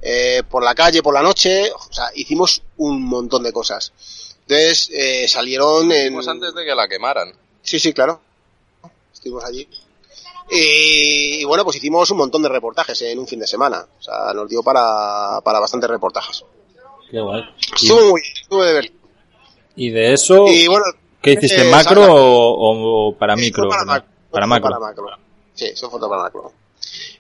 eh, 0.02 0.44
por 0.50 0.62
la 0.62 0.75
calle, 0.75 1.02
por 1.02 1.14
la 1.14 1.22
noche, 1.22 1.72
o 1.72 1.94
sea, 1.94 2.08
hicimos 2.14 2.62
un 2.75 3.02
montón 3.02 3.44
de 3.44 3.54
cosas. 3.54 3.94
Entonces 4.42 4.90
eh, 4.94 5.25
salieron 5.30 5.90
en... 5.94 6.08
Hicimos 6.08 6.28
antes 6.28 6.54
de 6.54 6.66
que 6.66 6.75
la 6.75 6.90
quemaran. 6.90 7.34
Sí, 7.62 7.80
sí, 7.80 7.94
claro. 7.94 8.20
Estuvimos 9.14 9.46
allí. 9.46 9.66
Y, 10.52 11.42
y 11.42 11.44
bueno, 11.46 11.64
pues 11.64 11.78
hicimos 11.78 12.12
un 12.12 12.18
montón 12.18 12.44
de 12.44 12.50
reportajes 12.50 13.02
en 13.04 13.18
un 13.18 13.25
fin 13.25 13.40
de 13.40 13.48
semana. 13.48 13.88
O 13.98 14.04
sea, 14.04 14.34
nos 14.34 14.50
dio 14.50 14.62
para, 14.62 15.40
para 15.46 15.62
bastantes 15.62 15.90
reportajes. 15.90 16.44
Qué 17.10 17.22
guay. 17.22 17.42
Estuvo 17.74 18.12
muy 18.12 18.22
bien, 18.22 18.34
estuvo 18.42 18.64
de 18.66 18.74
ver. 18.74 18.92
¿Y 19.78 19.92
de 19.92 20.14
eso 20.14 20.46
Y 20.48 20.68
bueno, 20.68 20.86
qué 21.22 21.32
hiciste, 21.32 21.66
eh, 21.66 21.72
macro 21.72 22.04
o, 22.14 23.08
o 23.08 23.16
para 23.16 23.36
eh, 23.36 23.38
micro? 23.38 23.70
Para 23.70 23.86
macro. 23.86 24.10
Para 24.30 24.46
Fue 24.46 24.50
macro. 24.50 24.70
Para 24.70 24.80
macro. 24.80 25.25
Sí, 25.56 25.72
son 25.76 25.90
fotos 25.90 26.08
para 26.10 26.22
macro. 26.24 26.52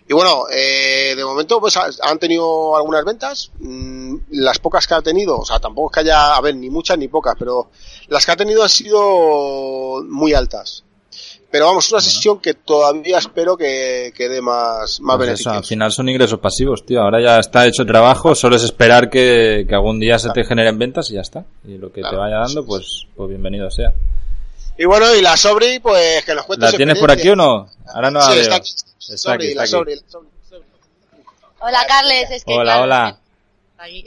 Y 0.07 0.13
bueno, 0.13 0.43
eh, 0.53 1.15
de 1.15 1.25
momento 1.25 1.59
pues 1.59 1.75
ha- 1.77 1.89
han 2.03 2.19
tenido 2.19 2.77
algunas 2.77 3.03
ventas. 3.03 3.51
Mm, 3.59 4.17
Las 4.31 4.59
pocas 4.59 4.85
que 4.85 4.93
ha 4.93 5.01
tenido, 5.01 5.37
o 5.39 5.45
sea, 5.45 5.59
tampoco 5.59 5.89
es 5.89 5.93
que 5.95 5.99
haya, 6.01 6.35
a 6.35 6.41
ver, 6.41 6.55
ni 6.55 6.69
muchas 6.69 6.97
ni 6.99 7.07
pocas, 7.07 7.35
pero 7.39 7.69
las 8.09 8.23
que 8.25 8.31
ha 8.31 8.35
tenido 8.35 8.61
han 8.61 8.69
sido 8.69 10.03
muy 10.07 10.33
altas. 10.33 10.83
Pero 11.51 11.67
vamos, 11.67 11.85
es 11.85 11.91
una 11.93 12.01
sesión 12.01 12.39
que 12.39 12.53
todavía 12.53 13.17
espero 13.17 13.55
que, 13.55 14.11
que 14.15 14.27
dé 14.27 14.41
más, 14.41 14.99
más 14.99 15.15
Pues 15.17 15.29
eso, 15.29 15.51
al 15.51 15.63
final 15.63 15.91
son 15.91 16.09
ingresos 16.09 16.39
pasivos, 16.39 16.85
tío. 16.85 17.01
Ahora 17.01 17.21
ya 17.21 17.39
está 17.39 17.65
hecho 17.65 17.83
el 17.83 17.87
trabajo, 17.87 18.35
solo 18.35 18.57
es 18.57 18.63
esperar 18.63 19.09
que, 19.09 19.65
que 19.67 19.73
algún 19.73 19.99
día 19.99 20.19
se 20.19 20.29
te 20.31 20.43
generen 20.43 20.77
ventas 20.77 21.09
y 21.11 21.13
ya 21.13 21.21
está. 21.21 21.45
Y 21.65 21.77
lo 21.77 21.91
que 21.93 22.01
te 22.01 22.15
vaya 22.15 22.37
dando, 22.39 22.65
pues, 22.65 23.07
pues 23.15 23.29
bienvenido 23.29 23.71
sea. 23.71 23.93
Y 24.77 24.85
bueno, 24.85 25.13
y 25.15 25.21
la 25.21 25.37
Sobri, 25.37 25.79
pues 25.79 26.25
que 26.25 26.35
nos 26.35 26.45
cuente 26.45 26.65
¿La 26.65 26.71
tienes 26.73 26.99
por 26.99 27.09
aquí 27.11 27.29
o 27.29 27.35
no? 27.35 27.69
Ahora 27.93 28.11
no 28.11 28.19
la 28.19 28.25
sí, 28.25 28.33
veo. 28.33 28.41
está 28.41 28.55
aquí. 28.55 28.71
Está 28.99 29.17
Sobri, 29.17 29.35
aquí, 29.35 29.47
está 29.47 29.57
la 29.57 29.63
aquí. 29.63 29.71
Sobri, 29.71 29.95
la 29.95 30.01
Sobri. 30.09 30.25
Hola, 31.59 31.85
Carles. 31.87 32.31
Es 32.31 32.43
que, 32.43 32.53
Hola, 32.53 32.63
claro, 32.63 32.83
hola. 32.83 33.17
aquí. 33.77 34.05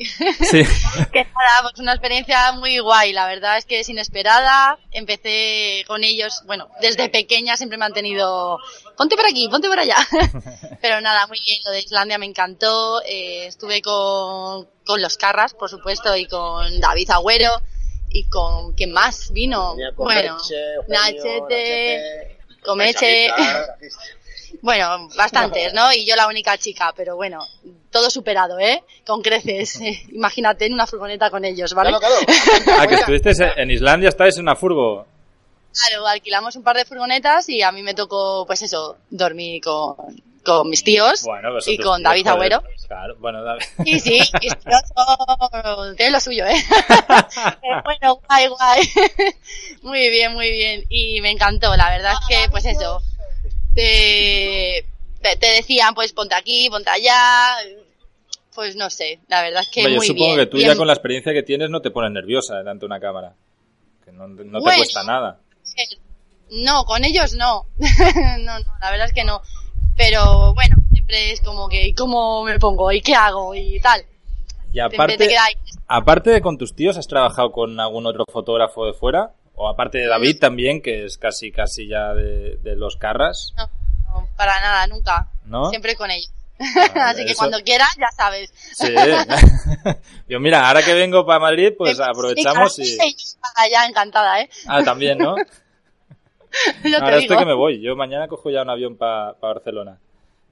Sí. 0.50 0.62
que 1.12 1.24
nada, 1.24 1.62
pues 1.62 1.78
una 1.78 1.92
experiencia 1.92 2.52
muy 2.52 2.78
guay. 2.80 3.12
La 3.14 3.26
verdad 3.26 3.56
es 3.56 3.64
que 3.64 3.80
es 3.80 3.88
inesperada. 3.88 4.78
Empecé 4.90 5.84
con 5.86 6.04
ellos, 6.04 6.42
bueno, 6.46 6.68
desde 6.82 7.08
pequeña 7.08 7.56
siempre 7.56 7.78
me 7.78 7.86
han 7.86 7.94
tenido, 7.94 8.58
ponte 8.96 9.16
por 9.16 9.24
aquí, 9.26 9.48
ponte 9.48 9.68
por 9.68 9.78
allá. 9.78 9.96
Pero 10.82 11.00
nada, 11.00 11.26
muy 11.28 11.40
bien. 11.44 11.60
Lo 11.64 11.70
de 11.70 11.80
Islandia 11.80 12.18
me 12.18 12.26
encantó. 12.26 13.00
Eh, 13.06 13.46
estuve 13.46 13.80
con, 13.80 14.68
con 14.84 15.00
los 15.00 15.16
Carras, 15.16 15.54
por 15.54 15.70
supuesto, 15.70 16.14
y 16.14 16.26
con 16.26 16.78
David 16.78 17.10
Agüero. 17.10 17.62
Y 18.18 18.24
con, 18.24 18.72
¿quién 18.72 18.90
más 18.90 19.30
vino? 19.32 19.76
Bueno, 19.96 20.38
Nachete, 20.88 22.38
Comeche. 22.64 23.28
Bueno, 24.62 25.08
bastantes, 25.14 25.74
¿no? 25.74 25.92
Y 25.92 26.06
yo 26.06 26.16
la 26.16 26.26
única 26.26 26.56
chica, 26.56 26.92
pero 26.96 27.14
bueno, 27.14 27.46
todo 27.90 28.10
superado, 28.10 28.58
¿eh? 28.58 28.82
Con 29.06 29.20
creces. 29.20 29.78
Imagínate 30.12 30.66
en 30.66 30.72
una 30.72 30.86
furgoneta 30.86 31.30
con 31.30 31.44
ellos, 31.44 31.74
¿vale? 31.74 31.90
Claro, 31.90 32.06
claro. 32.26 32.80
Ah, 32.80 32.86
que 32.86 32.94
estuviste 32.94 33.30
en 33.56 33.70
Islandia, 33.70 34.08
estáis 34.08 34.36
en 34.36 34.42
una 34.42 34.56
furgo. 34.56 35.06
Claro, 35.72 36.06
alquilamos 36.08 36.56
un 36.56 36.64
par 36.64 36.76
de 36.76 36.86
furgonetas 36.86 37.48
y 37.50 37.62
a 37.62 37.70
mí 37.70 37.82
me 37.82 37.94
tocó, 37.94 38.46
pues 38.46 38.62
eso, 38.62 38.96
dormir 39.10 39.62
con, 39.62 39.94
con 40.48 40.68
mis 40.70 40.82
tíos 40.82 41.22
Bueno, 41.24 41.50
pues 41.52 41.68
y 41.68 41.76
con 41.78 41.98
tíos, 41.98 42.02
David. 42.02 42.26
Agüero. 42.26 42.62
Claro, 42.86 43.16
bueno, 43.18 43.42
David. 43.44 43.62
Sí, 43.84 44.00
sí, 44.00 44.18
mis 44.42 44.58
tíos 44.58 44.80
son- 44.96 45.96
tienen 45.96 46.12
lo 46.14 46.20
suyo, 46.20 46.46
¿eh? 46.46 46.56
Pero 47.60 47.82
bueno, 47.84 48.20
guay, 48.26 48.46
guay. 48.48 48.82
Muy 49.82 50.08
bien, 50.10 50.32
muy 50.34 50.50
bien. 50.50 50.84
Y 50.88 51.20
me 51.20 51.30
encantó, 51.30 51.76
la 51.76 51.90
verdad 51.90 52.14
es 52.20 52.26
que, 52.28 52.48
pues 52.50 52.64
eso, 52.64 53.00
te, 53.74 54.84
te, 55.20 55.46
decían, 55.46 55.94
pues 55.94 56.12
ponte 56.12 56.34
aquí, 56.34 56.68
ponte 56.70 56.90
allá. 56.90 57.56
Pues 58.54 58.74
no 58.74 58.90
sé, 58.90 59.20
la 59.28 59.42
verdad 59.42 59.62
es 59.62 59.68
que 59.72 59.82
yo 59.84 59.90
muy 59.90 60.06
supongo 60.06 60.34
bien. 60.34 60.38
que 60.38 60.46
tú 60.46 60.56
Bien- 60.56 60.70
ya 60.70 60.76
con 60.76 60.86
la 60.88 60.92
experiencia 60.94 61.32
que 61.32 61.42
tienes 61.44 61.70
no 61.70 61.80
te 61.80 61.90
pones 61.92 62.10
nerviosa 62.10 62.56
delante 62.56 62.80
de 62.80 62.86
una 62.86 62.98
cámara. 63.00 63.34
Que 64.04 64.10
no, 64.12 64.26
no 64.26 64.36
te 64.36 64.42
Bueno. 64.44 64.78
cuesta 64.78 65.04
nada. 65.04 65.38
No, 66.50 66.84
con 66.84 67.04
ellos 67.04 67.34
no. 67.34 67.66
no, 67.78 68.58
no, 68.58 68.64
la 68.80 68.90
verdad 68.90 69.06
es 69.06 69.12
que 69.12 69.22
no. 69.24 69.42
Pero 69.98 70.54
bueno, 70.54 70.76
siempre 70.92 71.32
es 71.32 71.40
como 71.42 71.68
que, 71.68 71.88
¿y 71.88 71.92
cómo 71.92 72.44
me 72.44 72.58
pongo? 72.58 72.90
¿Y 72.92 73.02
qué 73.02 73.14
hago? 73.14 73.54
Y 73.54 73.78
tal. 73.80 74.02
Y 74.72 74.80
aparte, 74.80 75.28
aparte 75.88 76.30
de 76.30 76.40
con 76.40 76.56
tus 76.56 76.74
tíos, 76.74 76.96
¿has 76.96 77.08
trabajado 77.08 77.50
con 77.52 77.78
algún 77.80 78.06
otro 78.06 78.24
fotógrafo 78.30 78.86
de 78.86 78.92
fuera? 78.94 79.32
O 79.54 79.68
aparte 79.68 79.98
de. 79.98 80.06
David 80.06 80.38
también, 80.38 80.80
que 80.80 81.04
es 81.04 81.18
casi 81.18 81.50
casi 81.50 81.88
ya 81.88 82.14
de, 82.14 82.58
de 82.62 82.76
los 82.76 82.96
carras, 82.96 83.52
No, 83.56 83.68
no, 84.06 84.28
para 84.36 84.60
nada, 84.60 84.86
nunca. 84.86 85.28
¿no? 85.46 85.68
Siempre 85.70 85.96
con 85.96 86.10
ellos. 86.10 86.30
Vale, 86.58 86.92
Así 87.00 87.24
que 87.24 87.32
eso- 87.32 87.38
cuando 87.38 87.58
quieras, 87.64 87.88
ya 87.98 88.10
sabes. 88.16 88.52
Sí. 88.74 88.94
Yo 90.28 90.38
mira, 90.40 90.68
ahora 90.68 90.82
que 90.84 90.94
vengo 90.94 91.24
para 91.26 91.40
Madrid, 91.40 91.72
pues 91.76 91.98
aprovechamos 91.98 92.78
y... 92.78 92.96
Ya 93.72 93.86
encantada, 93.86 94.40
¿eh? 94.42 94.50
Ah, 94.66 94.82
también, 94.84 95.18
¿no? 95.18 95.34
Ahora 96.94 97.10
te 97.10 97.18
estoy 97.18 97.28
digo. 97.36 97.38
que 97.40 97.44
me 97.46 97.54
voy. 97.54 97.80
Yo 97.80 97.96
mañana 97.96 98.28
cojo 98.28 98.50
ya 98.50 98.62
un 98.62 98.70
avión 98.70 98.96
para 98.96 99.32
Barcelona. 99.40 99.98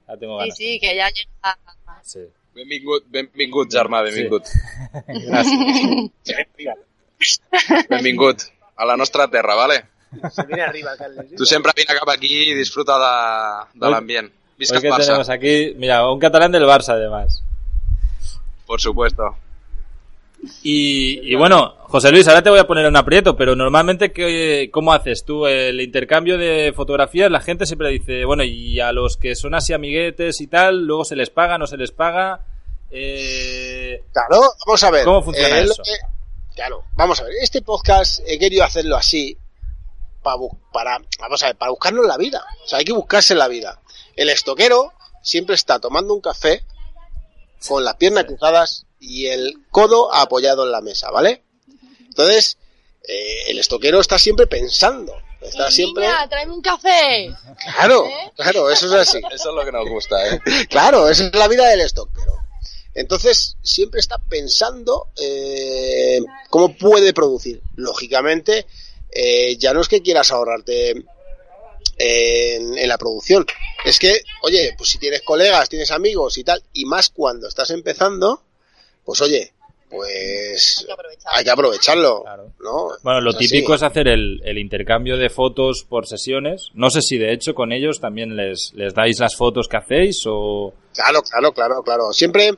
Ya 0.07 0.17
tengo 0.17 0.35
Sí, 0.35 0.39
ganas. 0.39 0.57
sí, 0.57 0.79
que 0.79 0.95
ya 0.95 1.09
llega. 1.09 1.57
Sí. 2.03 2.19
Benvingut, 2.55 3.03
benvingut, 3.09 3.69
germà, 3.71 4.01
benvingut. 4.03 4.43
Gracias. 5.07 6.77
Benvingut 7.89 8.41
a 8.75 8.85
la 8.85 8.95
nostra 8.97 9.27
terra, 9.27 9.55
vale? 9.55 9.85
Se 10.31 10.43
viene 10.45 10.61
arriba, 10.63 10.95
Carles. 10.97 11.35
Tu 11.35 11.45
sempre 11.45 11.71
vine 11.75 11.93
cap 11.97 12.09
aquí 12.09 12.51
i 12.51 12.53
disfruta 12.55 12.95
de, 13.01 13.79
de 13.79 13.89
l'ambient. 13.91 14.31
Visca 14.57 14.77
el 14.77 14.83
Barça, 14.89 15.05
tenemos 15.05 15.29
aquí, 15.29 15.73
mira, 15.77 16.09
un 16.09 16.19
catalán 16.19 16.51
del 16.51 16.63
Barça 16.63 16.93
además. 16.93 17.43
por 18.65 18.79
supuesto. 18.81 19.35
Y, 20.63 21.31
y 21.31 21.35
bueno, 21.35 21.75
José 21.83 22.11
Luis, 22.11 22.27
ahora 22.27 22.41
te 22.43 22.49
voy 22.49 22.59
a 22.59 22.67
poner 22.67 22.85
un 22.87 22.95
aprieto, 22.95 23.35
pero 23.37 23.55
normalmente, 23.55 24.11
¿qué, 24.11 24.69
¿cómo 24.71 24.93
haces 24.93 25.23
tú 25.25 25.47
el 25.47 25.79
intercambio 25.81 26.37
de 26.37 26.73
fotografías? 26.75 27.31
La 27.31 27.39
gente 27.41 27.65
siempre 27.65 27.89
dice, 27.89 28.25
bueno, 28.25 28.43
y 28.43 28.79
a 28.79 28.91
los 28.91 29.17
que 29.17 29.35
son 29.35 29.55
así 29.55 29.73
amiguetes 29.73 30.41
y 30.41 30.47
tal, 30.47 30.85
luego 30.85 31.05
se 31.05 31.15
les 31.15 31.29
paga, 31.29 31.57
no 31.57 31.67
se 31.67 31.77
les 31.77 31.91
paga. 31.91 32.41
Eh, 32.91 34.01
Claro, 34.13 34.41
vamos 34.65 34.83
a 34.83 34.91
ver. 34.91 35.05
¿Cómo 35.05 35.21
funciona 35.21 35.59
Eh, 35.59 35.63
eso? 35.63 35.81
que- 35.83 36.55
claro, 36.55 36.83
vamos 36.95 37.19
a 37.19 37.23
ver. 37.23 37.33
Este 37.41 37.61
podcast 37.61 38.19
he 38.27 38.39
querido 38.39 38.63
hacerlo 38.63 38.95
así 38.95 39.37
para, 40.23 40.37
para, 40.73 40.97
vamos 41.19 41.43
a 41.43 41.47
ver, 41.47 41.55
para 41.57 41.71
buscarnos 41.71 42.05
la 42.05 42.17
vida. 42.17 42.43
O 42.63 42.67
sea, 42.67 42.79
hay 42.79 42.85
que 42.85 42.93
buscarse 42.93 43.35
la 43.35 43.47
vida. 43.47 43.79
El 44.15 44.29
estoquero 44.29 44.93
siempre 45.21 45.55
está 45.55 45.79
tomando 45.79 46.13
un 46.13 46.21
café 46.21 46.63
con 47.67 47.83
las 47.85 47.95
piernas 47.95 48.23
cruzadas 48.25 48.85
y 48.99 49.27
el 49.27 49.53
codo 49.71 50.13
apoyado 50.13 50.65
en 50.65 50.71
la 50.71 50.81
mesa, 50.81 51.11
¿vale? 51.11 51.43
Entonces, 52.07 52.57
eh, 53.07 53.49
el 53.49 53.59
estoquero 53.59 53.99
está 53.99 54.17
siempre 54.17 54.47
pensando. 54.47 55.13
Está 55.41 55.69
Y, 55.69 55.71
siempre. 55.71 56.05
Niña, 56.05 56.27
tráeme 56.27 56.53
un 56.53 56.61
café. 56.61 57.33
Claro, 57.61 58.05
¿Eh? 58.05 58.31
claro, 58.35 58.69
eso 58.71 58.87
es 58.87 59.09
así. 59.09 59.19
Eso 59.31 59.49
es 59.49 59.55
lo 59.55 59.63
que 59.63 59.71
nos 59.71 59.87
gusta, 59.87 60.27
¿eh? 60.27 60.41
Claro, 60.69 61.07
esa 61.09 61.27
es 61.27 61.35
la 61.35 61.47
vida 61.47 61.67
del 61.69 61.81
estoquero. 61.81 62.33
Entonces, 62.95 63.55
siempre 63.61 63.99
está 63.99 64.17
pensando 64.17 65.09
eh, 65.15 66.19
cómo 66.49 66.75
puede 66.75 67.13
producir. 67.13 67.61
Lógicamente, 67.75 68.65
eh, 69.11 69.55
ya 69.57 69.73
no 69.73 69.81
es 69.81 69.87
que 69.87 70.01
quieras 70.01 70.31
ahorrarte 70.31 71.05
en, 71.99 72.77
en 72.77 72.87
la 72.87 72.97
producción. 72.97 73.45
Es 73.85 73.99
que, 73.99 74.23
oye, 74.41 74.73
pues 74.75 74.89
si 74.89 74.97
tienes 74.97 75.21
colegas, 75.21 75.69
tienes 75.69 75.91
amigos 75.91 76.39
y 76.39 76.43
tal, 76.43 76.63
y 76.73 76.85
más 76.85 77.09
cuando 77.09 77.47
estás 77.47 77.69
empezando, 77.69 78.41
pues 79.07 79.21
oye, 79.21 79.53
pues 79.89 80.79
Hay 80.79 80.85
que 80.85 80.91
aprovechar. 80.91 81.31
hay 81.33 81.43
que 81.45 81.49
aprovecharlo. 81.51 82.21
Claro. 82.23 82.51
¿no? 82.59 82.87
bueno, 83.03 83.21
lo 83.21 83.29
Es 83.29 83.37
así. 83.37 83.47
típico 83.47 83.73
es 83.73 83.83
hacer 83.83 84.09
el, 84.09 84.41
el 84.43 84.57
intercambio 84.57 85.15
de 85.15 85.29
fotos 85.29 85.85
por 85.87 86.05
sesiones. 86.05 86.69
No 86.73 86.89
sé 86.89 87.01
si 87.01 87.17
de 87.17 87.31
hecho 87.31 87.53
con 87.53 87.71
ellos 87.71 88.01
también 88.01 88.35
les, 88.35 88.73
les 88.75 88.93
dais 88.93 89.17
las 89.19 89.35
fotos 89.37 89.67
que 89.69 89.77
hacéis 89.77 90.23
o... 90.27 90.73
Claro, 90.93 91.21
claro, 91.21 91.53
claro, 91.53 91.83
claro. 91.83 92.11
Siempre 92.11 92.51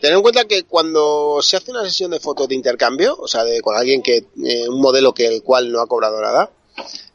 tener 0.00 0.16
en 0.16 0.22
cuenta 0.22 0.44
que 0.44 0.64
cuando 0.64 1.38
se 1.40 1.56
hace 1.56 1.70
una 1.70 1.84
sesión 1.84 2.10
de 2.10 2.20
fotos 2.20 2.48
de 2.48 2.54
intercambio, 2.54 3.16
o 3.18 3.26
sea, 3.28 3.44
de, 3.44 3.62
con 3.62 3.74
alguien 3.76 4.02
que, 4.02 4.16
eh, 4.44 4.68
un 4.68 4.80
modelo 4.82 5.14
que 5.14 5.26
el 5.26 5.42
cual 5.42 5.72
no 5.72 5.80
ha 5.80 5.86
cobrado 5.86 6.20
nada, 6.20 6.50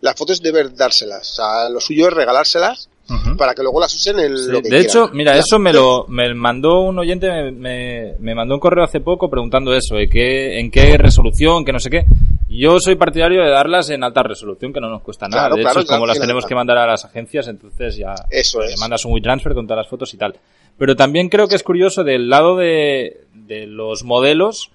las 0.01 0.15
fotos 0.15 0.41
deben 0.41 0.75
dárselas. 0.75 1.29
O 1.31 1.35
sea, 1.35 1.69
lo 1.69 1.79
suyo 1.79 2.07
es 2.07 2.13
regalárselas 2.13 2.89
para 3.37 3.53
que 3.53 3.61
luego 3.63 3.79
las 3.79 3.93
usen 3.93 4.19
en 4.19 4.37
Sí, 4.37 4.51
lo 4.51 4.61
que 4.61 4.69
de 4.69 4.79
hecho, 4.81 5.09
mira, 5.13 5.37
eso 5.37 5.59
me 5.59 5.73
lo 5.73 6.05
me 6.07 6.33
mandó 6.33 6.81
un 6.81 6.97
oyente, 6.99 7.29
me, 7.29 7.51
me, 7.51 8.13
me 8.19 8.35
mandó 8.35 8.53
un 8.55 8.59
correo 8.59 8.83
hace 8.83 8.99
poco 9.01 9.29
preguntando 9.29 9.73
eso, 9.73 9.95
de 9.95 10.07
qué, 10.09 10.59
en 10.59 10.69
qué 10.71 10.97
resolución, 10.97 11.63
que 11.65 11.73
no 11.73 11.79
sé 11.79 11.89
qué. 11.89 12.05
Yo 12.49 12.79
soy 12.79 12.95
partidario 12.95 13.43
de 13.43 13.49
darlas 13.49 13.89
en 13.91 14.03
alta 14.03 14.23
resolución, 14.23 14.73
que 14.73 14.79
no 14.81 14.89
nos 14.89 15.01
cuesta 15.03 15.27
nada. 15.27 15.43
Claro, 15.43 15.55
de 15.55 15.61
claro, 15.61 15.79
hecho, 15.81 15.93
como 15.93 16.07
las 16.07 16.19
tenemos 16.19 16.45
que 16.45 16.55
mandar 16.55 16.77
a 16.79 16.87
las 16.87 17.05
agencias, 17.05 17.47
entonces 17.47 17.95
ya 17.95 18.15
Eso 18.29 18.59
le 18.61 18.73
es. 18.73 18.79
mandas 18.79 19.05
un 19.05 19.13
WeTransfer 19.13 19.53
con 19.53 19.67
todas 19.67 19.83
las 19.83 19.87
fotos 19.89 20.13
y 20.13 20.17
tal. 20.17 20.35
Pero 20.77 20.95
también 20.95 21.29
creo 21.29 21.47
que 21.47 21.55
es 21.55 21.63
curioso 21.63 22.03
del 22.03 22.27
lado 22.29 22.57
de, 22.57 23.25
de 23.33 23.67
los 23.67 24.03
modelos, 24.03 24.71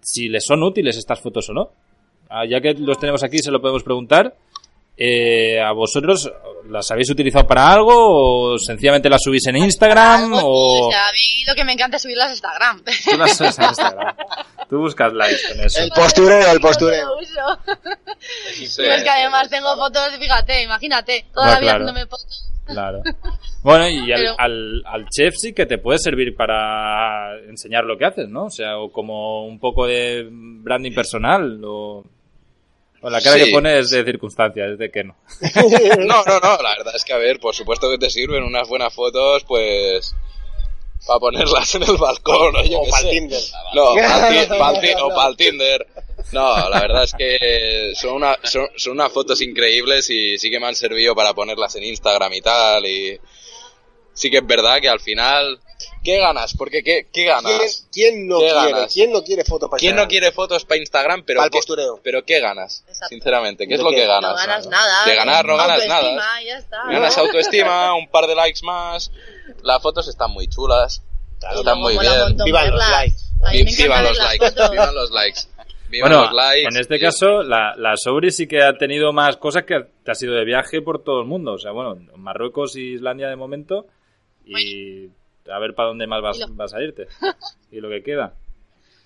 si 0.00 0.28
les 0.28 0.44
son 0.46 0.62
útiles 0.62 0.96
estas 0.96 1.20
fotos 1.20 1.50
o 1.50 1.52
no. 1.52 1.70
Ah, 2.30 2.44
ya 2.46 2.60
que 2.60 2.74
los 2.74 2.98
tenemos 2.98 3.22
aquí, 3.22 3.38
se 3.38 3.50
lo 3.50 3.60
podemos 3.60 3.82
preguntar. 3.82 4.34
Eh, 4.98 5.60
¿A 5.60 5.70
vosotros 5.72 6.30
las 6.68 6.90
habéis 6.90 7.08
utilizado 7.10 7.46
para 7.46 7.72
algo 7.72 8.52
o 8.52 8.58
sencillamente 8.58 9.08
las 9.08 9.22
subís 9.22 9.46
en 9.46 9.56
Instagram 9.56 10.34
Algo, 10.34 10.40
o 10.48 10.88
o 10.88 10.90
sea, 10.90 11.08
a 11.08 11.12
mí 11.12 11.44
lo 11.46 11.54
que 11.54 11.64
me 11.64 11.72
encanta 11.72 11.96
es 11.96 12.02
subirlas 12.02 12.28
a 12.28 12.32
Instagram. 12.32 12.82
tú 12.84 13.16
las 13.16 13.36
subes 13.36 13.58
a 13.58 13.64
Instagram? 13.68 14.16
Tú 14.68 14.78
buscas 14.80 15.12
likes 15.14 15.40
con 15.50 15.64
eso. 15.64 15.82
El 15.82 15.90
postureo, 15.90 16.52
el 16.52 16.60
postureo. 16.60 17.08
Sí. 18.52 18.64
Es 18.84 19.02
que 19.02 19.08
además 19.08 19.48
tengo 19.48 19.74
fotos, 19.76 20.10
fíjate, 20.18 20.62
imagínate, 20.64 21.24
todavía 21.32 21.58
claro. 21.60 21.84
haciéndome 21.84 22.06
fotos. 22.06 22.44
Claro. 22.66 23.02
Bueno, 23.62 23.88
y 23.88 24.12
al, 24.12 24.20
Pero- 24.20 24.34
al, 24.38 24.82
al 24.84 25.08
chef 25.08 25.34
sí 25.38 25.54
que 25.54 25.64
te 25.64 25.78
puede 25.78 25.98
servir 25.98 26.36
para 26.36 27.34
enseñar 27.48 27.84
lo 27.84 27.96
que 27.96 28.04
haces, 28.04 28.28
¿no? 28.28 28.44
O 28.44 28.50
sea, 28.50 28.76
o 28.78 28.92
como 28.92 29.46
un 29.46 29.58
poco 29.58 29.86
de 29.86 30.28
branding 30.30 30.92
personal, 30.94 31.62
o, 31.64 32.04
o 33.02 33.10
la 33.10 33.20
cara 33.20 33.36
Sí. 33.38 33.44
que 33.46 33.52
pones 33.52 33.90
de 33.90 34.04
circunstancia, 34.04 34.66
es 34.66 34.78
de 34.78 34.90
que 34.90 35.04
no. 35.04 35.16
No, 35.98 36.22
no, 36.24 36.40
no, 36.40 36.62
la 36.62 36.76
verdad 36.76 36.94
es 36.96 37.04
que, 37.04 37.12
a 37.12 37.18
ver, 37.18 37.38
por 37.40 37.54
supuesto 37.54 37.90
que 37.90 37.98
te 37.98 38.10
sirven 38.10 38.42
unas 38.42 38.68
buenas 38.68 38.92
fotos, 38.94 39.44
pues, 39.44 40.14
para 41.06 41.20
ponerlas 41.20 41.74
en 41.76 41.84
el 41.84 41.96
balcón, 41.96 42.56
o 42.56 42.64
yo 42.64 42.80
O 42.80 42.88
pa'l 42.90 43.02
sé. 43.02 43.10
Tinder. 43.10 43.40
No, 43.74 43.84
o 43.92 45.14
para 45.14 45.28
el 45.28 45.36
Tinder. 45.36 45.86
No, 46.32 46.68
la 46.68 46.80
verdad 46.80 47.04
es 47.04 47.14
que 47.14 47.92
son, 47.94 48.14
una, 48.14 48.36
son, 48.42 48.66
son 48.76 48.94
unas 48.94 49.12
fotos 49.12 49.40
increíbles 49.40 50.10
y 50.10 50.36
sí 50.36 50.50
que 50.50 50.58
me 50.60 50.66
han 50.66 50.74
servido 50.74 51.14
para 51.14 51.32
ponerlas 51.32 51.76
en 51.76 51.84
Instagram 51.84 52.32
y 52.32 52.40
tal, 52.40 52.84
y 52.86 53.18
sí 54.18 54.30
que 54.30 54.38
es 54.38 54.46
verdad 54.46 54.80
que 54.80 54.88
al 54.88 55.00
final, 55.00 55.58
¿qué 56.02 56.18
ganas? 56.18 56.54
Porque 56.56 56.82
¿qué, 56.82 57.04
qué 57.04 57.24
¿Quién, 57.24 57.26
ganas? 57.28 57.88
quién 57.92 58.28
no 58.28 58.38
¿Qué 58.38 58.46
quiere? 58.50 58.72
ganas? 58.72 58.92
¿Quién 58.94 59.12
no 59.12 59.22
quiere 59.22 59.44
fotos 59.44 59.70
para 59.70 59.78
¿Quién 59.80 59.96
no 59.96 60.08
quiere 60.08 60.32
fotos 60.32 60.64
para 60.64 60.78
Instagram? 60.80 61.22
Pero 61.24 61.40
Pa'l 61.40 61.50
¿qué, 61.50 61.58
postureo. 61.58 62.00
pero 62.02 62.24
¿qué 62.24 62.40
ganas? 62.40 62.84
Exacto. 62.88 63.08
Sinceramente, 63.14 63.66
¿qué 63.66 63.74
es 63.74 63.78
¿De 63.80 63.84
lo 63.84 63.90
qué? 63.90 63.96
que 63.96 64.06
No 64.06 64.12
ganas? 64.14 64.36
ganas 64.46 64.66
nada. 64.66 65.04
De 65.06 65.14
ganar 65.14 65.46
no 65.46 65.56
ganas 65.56 65.80
Autoestima, 65.80 66.16
nada. 66.16 66.42
ya 66.42 66.58
está. 66.58 66.76
Ganas 66.90 67.18
autoestima, 67.18 67.94
un 67.94 68.08
par 68.08 68.26
de 68.26 68.34
likes 68.34 68.60
más. 68.64 69.10
Las 69.62 69.80
fotos 69.82 70.08
están 70.08 70.30
muy 70.32 70.46
chulas. 70.48 71.02
Están 71.56 71.78
muy 71.78 71.96
bien. 71.98 72.36
Vivan 72.44 72.70
los 72.70 72.80
likes. 72.90 73.16
Vivan 73.82 74.02
los 74.04 74.18
likes. 74.18 74.46
Vivan 74.70 74.94
los 74.94 75.10
likes. 75.12 75.40
Vivan 75.90 76.10
Bueno, 76.10 76.24
los 76.24 76.34
likes. 76.34 76.68
en 76.68 76.76
este 76.80 76.96
y- 76.96 77.00
caso, 77.00 77.42
la, 77.42 77.74
la 77.76 77.96
Sobri 77.96 78.30
sí 78.30 78.46
que 78.46 78.62
ha 78.62 78.76
tenido 78.76 79.12
más 79.14 79.36
cosas 79.38 79.62
que 79.64 79.86
te 80.04 80.10
has 80.10 80.20
ido 80.22 80.34
de 80.34 80.44
viaje 80.44 80.82
por 80.82 81.02
todo 81.02 81.20
el 81.20 81.26
mundo. 81.26 81.52
O 81.52 81.58
sea, 81.58 81.70
bueno, 81.70 81.96
Marruecos 82.16 82.76
y 82.76 82.94
Islandia 82.94 83.28
de 83.28 83.36
momento. 83.36 83.86
Y 84.48 85.10
a 85.50 85.58
ver 85.58 85.74
para 85.74 85.88
dónde 85.88 86.06
más 86.06 86.22
vas, 86.22 86.38
lo- 86.38 86.48
vas 86.54 86.74
a 86.74 86.80
irte. 86.82 87.06
Y 87.70 87.80
lo 87.80 87.88
que 87.90 88.02
queda. 88.02 88.32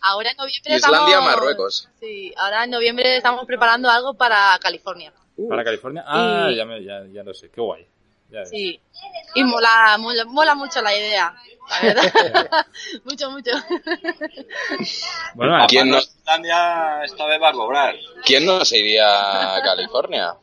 Ahora 0.01 0.31
en 0.31 0.37
noviembre 0.37 0.77
Islandia, 0.77 1.07
estamos... 1.17 1.25
Marruecos. 1.37 1.89
Sí, 2.01 2.33
ahora 2.37 2.65
en 2.65 2.71
noviembre 2.71 3.17
estamos 3.17 3.45
preparando 3.47 3.89
algo 3.91 4.15
para 4.15 4.59
California. 4.61 5.13
¿Para 5.49 5.65
California? 5.65 6.05
Ah, 6.07 6.49
Y- 6.51 6.57
ya, 6.57 6.65
me- 6.65 6.83
ya, 6.85 7.05
ya 7.13 7.23
lo 7.23 7.33
sé. 7.35 7.51
Qué 7.51 7.61
guay. 7.61 7.87
Ya. 8.31 8.45
Sí. 8.47 8.81
Y 9.35 9.45
mola, 9.45 9.97
mola, 9.99 10.25
mola 10.25 10.55
mucho 10.55 10.81
la 10.81 10.97
idea. 10.97 11.35
La 11.71 11.81
verdad. 11.95 12.67
mucho, 13.05 13.31
mucho. 13.31 13.51
Bueno, 15.35 15.67
¿Quién 15.69 15.89
no, 15.91 15.99
Islandia 15.99 17.05
esta 17.05 17.27
vez 17.27 17.41
va 17.41 17.49
a 17.51 17.53
cobrar. 17.53 17.95
¿Quién 18.25 18.45
no 18.47 18.65
se 18.65 18.79
iría 18.79 19.57
a 19.57 19.63
California? 19.63 20.35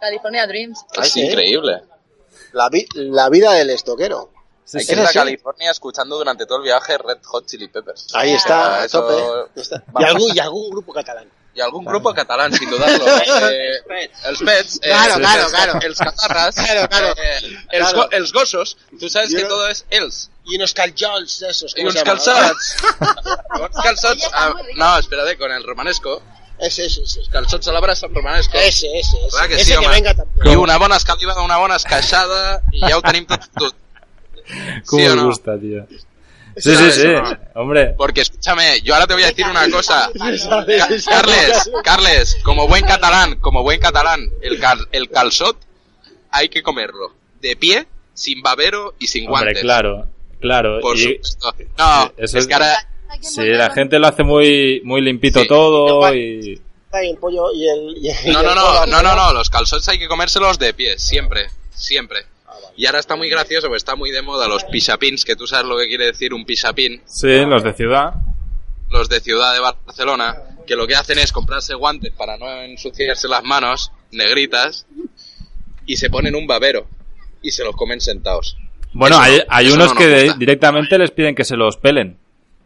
California 0.00 0.46
Dreams. 0.46 0.84
Ah, 0.96 1.02
Es 1.02 1.12
sí. 1.12 1.22
increíble. 1.26 1.82
La, 2.52 2.68
vi- 2.68 2.86
la 2.94 3.28
vida 3.28 3.52
del 3.52 3.70
estoquero. 3.70 4.30
sí, 4.64 4.78
Hay 4.78 4.84
sí. 4.84 4.94
que 4.94 5.00
ir 5.00 5.06
a? 5.06 5.12
California 5.12 5.70
escuchando 5.70 6.16
durante 6.16 6.46
todo 6.46 6.58
el 6.58 6.64
viaje 6.64 6.96
Red 6.98 7.18
Hot 7.24 7.46
Chili 7.46 7.68
Peppers. 7.68 8.08
Ahí 8.14 8.32
está, 8.32 8.80
a 8.80 8.84
Eso- 8.84 9.02
tope. 9.02 9.60
Está. 9.60 9.82
Y, 9.98 10.04
algún, 10.04 10.36
y 10.36 10.38
algún 10.38 10.70
grupo 10.70 10.92
catalán. 10.92 11.28
Y 11.52 11.60
algún 11.60 11.84
grupo 11.84 12.14
catalán, 12.14 12.52
sin 12.52 12.70
dudarlo. 12.70 13.04
Eh, 13.50 14.10
els 14.24 14.38
Pets. 14.40 14.76
eh, 14.76 14.88
Claro, 14.88 15.14
claro, 15.16 15.42
els- 15.42 15.50
claro. 15.50 15.80
Els 15.82 15.98
Catarras. 15.98 16.54
Claro, 16.64 16.88
claro. 16.88 17.14
eh, 17.16 17.38
els, 17.70 17.90
Claro. 17.90 17.96
go- 17.98 18.10
els 18.12 18.32
Gossos. 18.32 18.76
Tú 19.00 19.08
sabes 19.08 19.34
que 19.34 19.44
todo 19.44 19.66
es 19.68 19.84
els. 19.90 20.30
Y 20.44 20.56
unos 20.56 20.72
caljols 20.74 21.40
de 21.40 21.50
esos. 21.50 21.72
Y 21.76 21.80
¿cómo 21.84 21.90
unos 21.90 22.02
calzots. 22.04 22.76
unos 23.56 23.70
calzots. 23.82 24.28
Ah, 24.32 24.54
no, 24.76 24.98
espérate, 24.98 25.36
con 25.38 25.50
el 25.50 25.62
romanesco. 25.64 26.22
Ese, 26.60 26.86
ese, 26.86 27.02
ese. 27.02 27.20
Calzots 27.30 27.68
a 27.68 27.72
la 27.72 27.80
brasa 27.80 28.06
en 28.06 28.14
romanesco. 28.14 28.56
Ese, 28.56 28.86
ese, 28.98 29.16
ese. 29.26 29.28
Clar 29.30 29.48
que 29.48 29.54
ese 29.54 29.64
sí, 29.64 29.70
que 29.72 29.78
home. 29.78 29.88
venga 29.88 30.14
también. 30.14 30.52
I 30.52 30.56
una 30.56 30.76
bona 30.78 30.96
escalivada, 30.96 31.42
una 31.42 31.56
bona 31.56 31.76
esqueixada, 31.76 32.62
i 32.72 32.80
ja 32.80 32.96
ho 32.98 33.02
tenim 33.02 33.26
tot 33.26 33.42
fotut. 33.44 33.74
¿Cómo 34.86 35.02
¿Sí 35.02 35.08
o 35.08 35.16
no? 35.16 35.26
gusta, 35.26 35.58
tío? 35.58 35.86
Sí, 36.56 36.70
sí, 36.70 36.74
¿Sabes 36.74 36.94
sí. 36.96 37.06
no? 37.06 37.38
Hombre. 37.62 37.94
Porque 37.96 38.20
escúchame, 38.22 38.80
yo 38.82 38.92
ahora 38.94 39.06
te 39.06 39.14
voy 39.14 39.22
a 39.22 39.26
decir 39.28 39.46
una 39.46 39.70
cosa. 39.70 40.10
Carles, 41.08 41.70
Carles, 41.84 42.36
como 42.42 42.66
buen 42.68 42.84
catalán, 42.84 43.36
como 43.40 43.62
buen 43.62 43.80
catalán, 43.80 44.28
el, 44.42 44.58
cal- 44.60 44.88
el 44.92 45.08
calzot 45.08 45.56
hay 46.30 46.48
que 46.48 46.62
comerlo. 46.62 47.14
De 47.40 47.56
pie, 47.56 47.86
sin 48.12 48.42
babero 48.42 48.94
y 48.98 49.06
sin 49.06 49.26
Hombre, 49.28 49.42
guantes. 49.44 49.62
claro. 49.62 50.08
Claro. 50.40 50.80
Por 50.80 50.96
y- 50.96 51.14
supuesto. 51.14 51.54
No, 51.78 52.12
eso 52.16 52.38
es- 52.38 52.46
que 52.46 52.54
ahora... 52.54 52.86
Sí, 53.20 53.44
la 53.44 53.66
en- 53.66 53.72
gente 53.72 53.98
lo 53.98 54.06
hace 54.06 54.22
muy, 54.22 54.80
muy 54.84 55.00
limpito 55.00 55.40
Sí. 55.40 55.48
todo 55.48 56.14
y... 56.14 56.60
Ahí 56.92 57.10
el 57.10 57.16
pollo 57.18 57.52
y 57.54 57.68
el. 57.68 57.96
y 57.98 58.08
el- 58.10 58.32
No, 58.32 58.42
no, 58.42 58.54
no, 58.54 58.86
no, 58.86 59.02
no, 59.02 59.14
no, 59.14 59.32
los 59.32 59.48
calzots 59.48 59.88
hay 59.88 59.98
que 59.98 60.08
comérselos 60.08 60.58
de 60.58 60.74
pie, 60.74 60.98
siempre, 60.98 61.46
siempre. 61.72 62.20
Y 62.76 62.86
ahora 62.86 62.98
está 62.98 63.14
muy 63.14 63.28
gracioso, 63.28 63.66
porque 63.68 63.76
está 63.78 63.94
muy 63.94 64.10
de 64.10 64.22
moda 64.22 64.48
los 64.48 64.64
pisapins, 64.64 65.24
que 65.24 65.36
tú 65.36 65.46
sabes 65.46 65.66
lo 65.66 65.76
que 65.78 65.86
quiere 65.86 66.06
decir 66.06 66.32
un 66.34 66.44
pisapín. 66.44 67.00
Sí, 67.06 67.44
los 67.44 67.62
de 67.62 67.74
ciudad. 67.74 68.14
los 68.90 69.08
de 69.08 69.20
Ciudad 69.20 69.52
de 69.54 69.60
Barcelona, 69.60 70.36
que 70.66 70.74
lo 70.74 70.84
que 70.88 70.96
hacen 70.96 71.18
es 71.20 71.30
comprarse 71.30 71.74
guantes 71.74 72.12
para 72.12 72.36
no 72.38 72.50
ensuciarse 72.62 73.28
las 73.28 73.44
manos, 73.44 73.92
negritas, 74.10 74.84
y 75.86 75.96
se 75.96 76.10
ponen 76.10 76.34
un 76.34 76.46
babero 76.48 76.88
y 77.40 77.52
se 77.52 77.62
los 77.62 77.76
comen 77.76 78.00
sentados. 78.00 78.56
Bueno, 78.92 79.14
Eso 79.16 79.22
hay, 79.24 79.38
no, 79.38 79.44
hay 79.48 79.70
unos 79.70 79.92
no 79.92 79.98
que 79.98 80.06
de- 80.08 80.34
directamente 80.38 80.98
les 80.98 81.12
piden 81.12 81.36
que 81.36 81.44
se 81.44 81.56
los 81.56 81.76
pelen. 81.76 82.18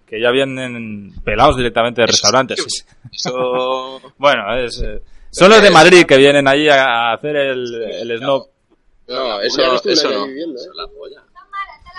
Que 0.07 0.21
ya 0.21 0.31
vienen 0.31 1.12
pelados 1.25 1.57
directamente 1.57 2.01
de 2.03 2.07
restaurantes. 2.07 2.87
Eso... 3.12 4.01
Bueno, 4.19 4.57
es, 4.57 4.81
eh, 4.81 5.03
son 5.31 5.51
los 5.51 5.61
de 5.62 5.71
Madrid 5.71 6.05
que 6.07 6.17
vienen 6.17 6.47
allí 6.47 6.69
a 6.69 7.12
hacer 7.12 7.37
el, 7.37 7.75
el 7.75 8.19
snob. 8.19 8.49
No, 9.09 9.40
eso, 9.40 9.83
eso 9.85 10.11
no. 10.11 10.27
viviendo, 10.27 10.61
¿eh? 10.61 11.17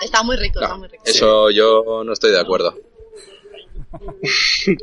Está 0.02 0.22
muy 0.22 0.36
rico, 0.36 0.60
está 0.60 0.76
muy 0.76 0.88
rico. 0.88 1.04
eso 1.06 1.50
yo 1.50 2.02
no 2.04 2.12
estoy 2.12 2.32
de 2.32 2.40
acuerdo. 2.40 2.74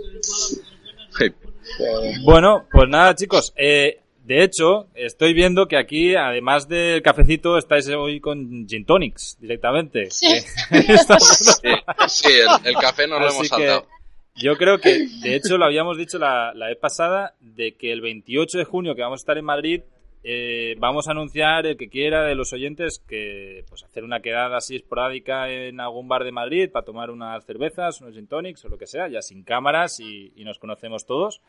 Bueno, 2.23 2.67
pues 2.71 2.89
nada, 2.89 3.15
chicos. 3.15 3.53
Eh, 3.55 4.02
de 4.23 4.43
hecho, 4.43 4.87
estoy 4.95 5.33
viendo 5.33 5.67
que 5.67 5.75
aquí, 5.75 6.15
además 6.15 6.69
del 6.69 7.01
cafecito, 7.01 7.57
estáis 7.57 7.89
hoy 7.89 8.21
con 8.21 8.65
gin 8.67 8.85
tonics 8.85 9.37
directamente. 9.39 10.09
Sí. 10.11 10.27
Sí, 10.69 11.69
sí, 12.07 12.29
el, 12.33 12.67
el 12.67 12.75
café 12.75 13.07
no 13.07 13.19
lo 13.19 13.25
hemos 13.29 13.41
que 13.41 13.47
saltado. 13.47 13.87
yo 14.35 14.55
creo 14.57 14.79
que, 14.79 15.07
de 15.21 15.35
hecho, 15.35 15.57
lo 15.57 15.65
habíamos 15.65 15.97
dicho 15.97 16.17
la, 16.19 16.53
la 16.53 16.67
vez 16.67 16.77
pasada, 16.77 17.35
de 17.41 17.75
que 17.75 17.91
el 17.91 18.01
28 18.01 18.57
de 18.57 18.63
junio 18.63 18.95
que 18.95 19.01
vamos 19.01 19.19
a 19.19 19.23
estar 19.23 19.37
en 19.37 19.45
Madrid, 19.45 19.81
eh, 20.23 20.75
vamos 20.79 21.07
a 21.07 21.11
anunciar 21.11 21.65
el 21.65 21.75
que 21.75 21.89
quiera 21.89 22.23
de 22.23 22.35
los 22.35 22.53
oyentes 22.53 22.99
que 23.05 23.65
pues 23.67 23.83
hacer 23.83 24.05
una 24.05 24.21
quedada 24.21 24.55
así 24.55 24.77
esporádica 24.77 25.49
en 25.49 25.81
algún 25.81 26.07
bar 26.07 26.23
de 26.23 26.31
Madrid 26.31 26.69
para 26.71 26.85
tomar 26.85 27.11
unas 27.11 27.43
cervezas, 27.45 27.99
unos 27.99 28.13
gin 28.13 28.27
tonics 28.27 28.63
o 28.63 28.69
lo 28.69 28.77
que 28.77 28.87
sea, 28.87 29.09
ya 29.09 29.21
sin 29.21 29.43
cámaras 29.43 29.99
y, 29.99 30.31
y 30.37 30.45
nos 30.45 30.59
conocemos 30.59 31.05
todos. 31.05 31.41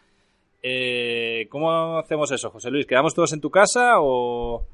Eh, 0.66 1.46
¿Cómo 1.50 1.98
hacemos 1.98 2.30
eso, 2.32 2.48
José 2.50 2.70
Luis? 2.70 2.86
¿Quedamos 2.86 3.14
todos 3.14 3.30
en 3.34 3.40
tu 3.42 3.50
casa 3.50 3.96
o 4.00 4.66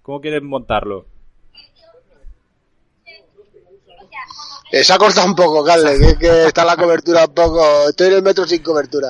cómo 0.00 0.20
quieres 0.20 0.40
montarlo? 0.42 1.06
eh, 4.70 4.84
se 4.84 4.92
ha 4.92 4.98
cortado 4.98 5.26
un 5.26 5.34
poco, 5.34 5.64
Carles, 5.64 5.98
que, 5.98 6.18
que 6.18 6.44
está 6.46 6.64
la 6.64 6.76
cobertura 6.76 7.24
un 7.26 7.34
poco. 7.34 7.88
Estoy 7.88 8.08
en 8.08 8.12
el 8.14 8.22
metro 8.22 8.44
sin 8.46 8.62
cobertura. 8.62 9.08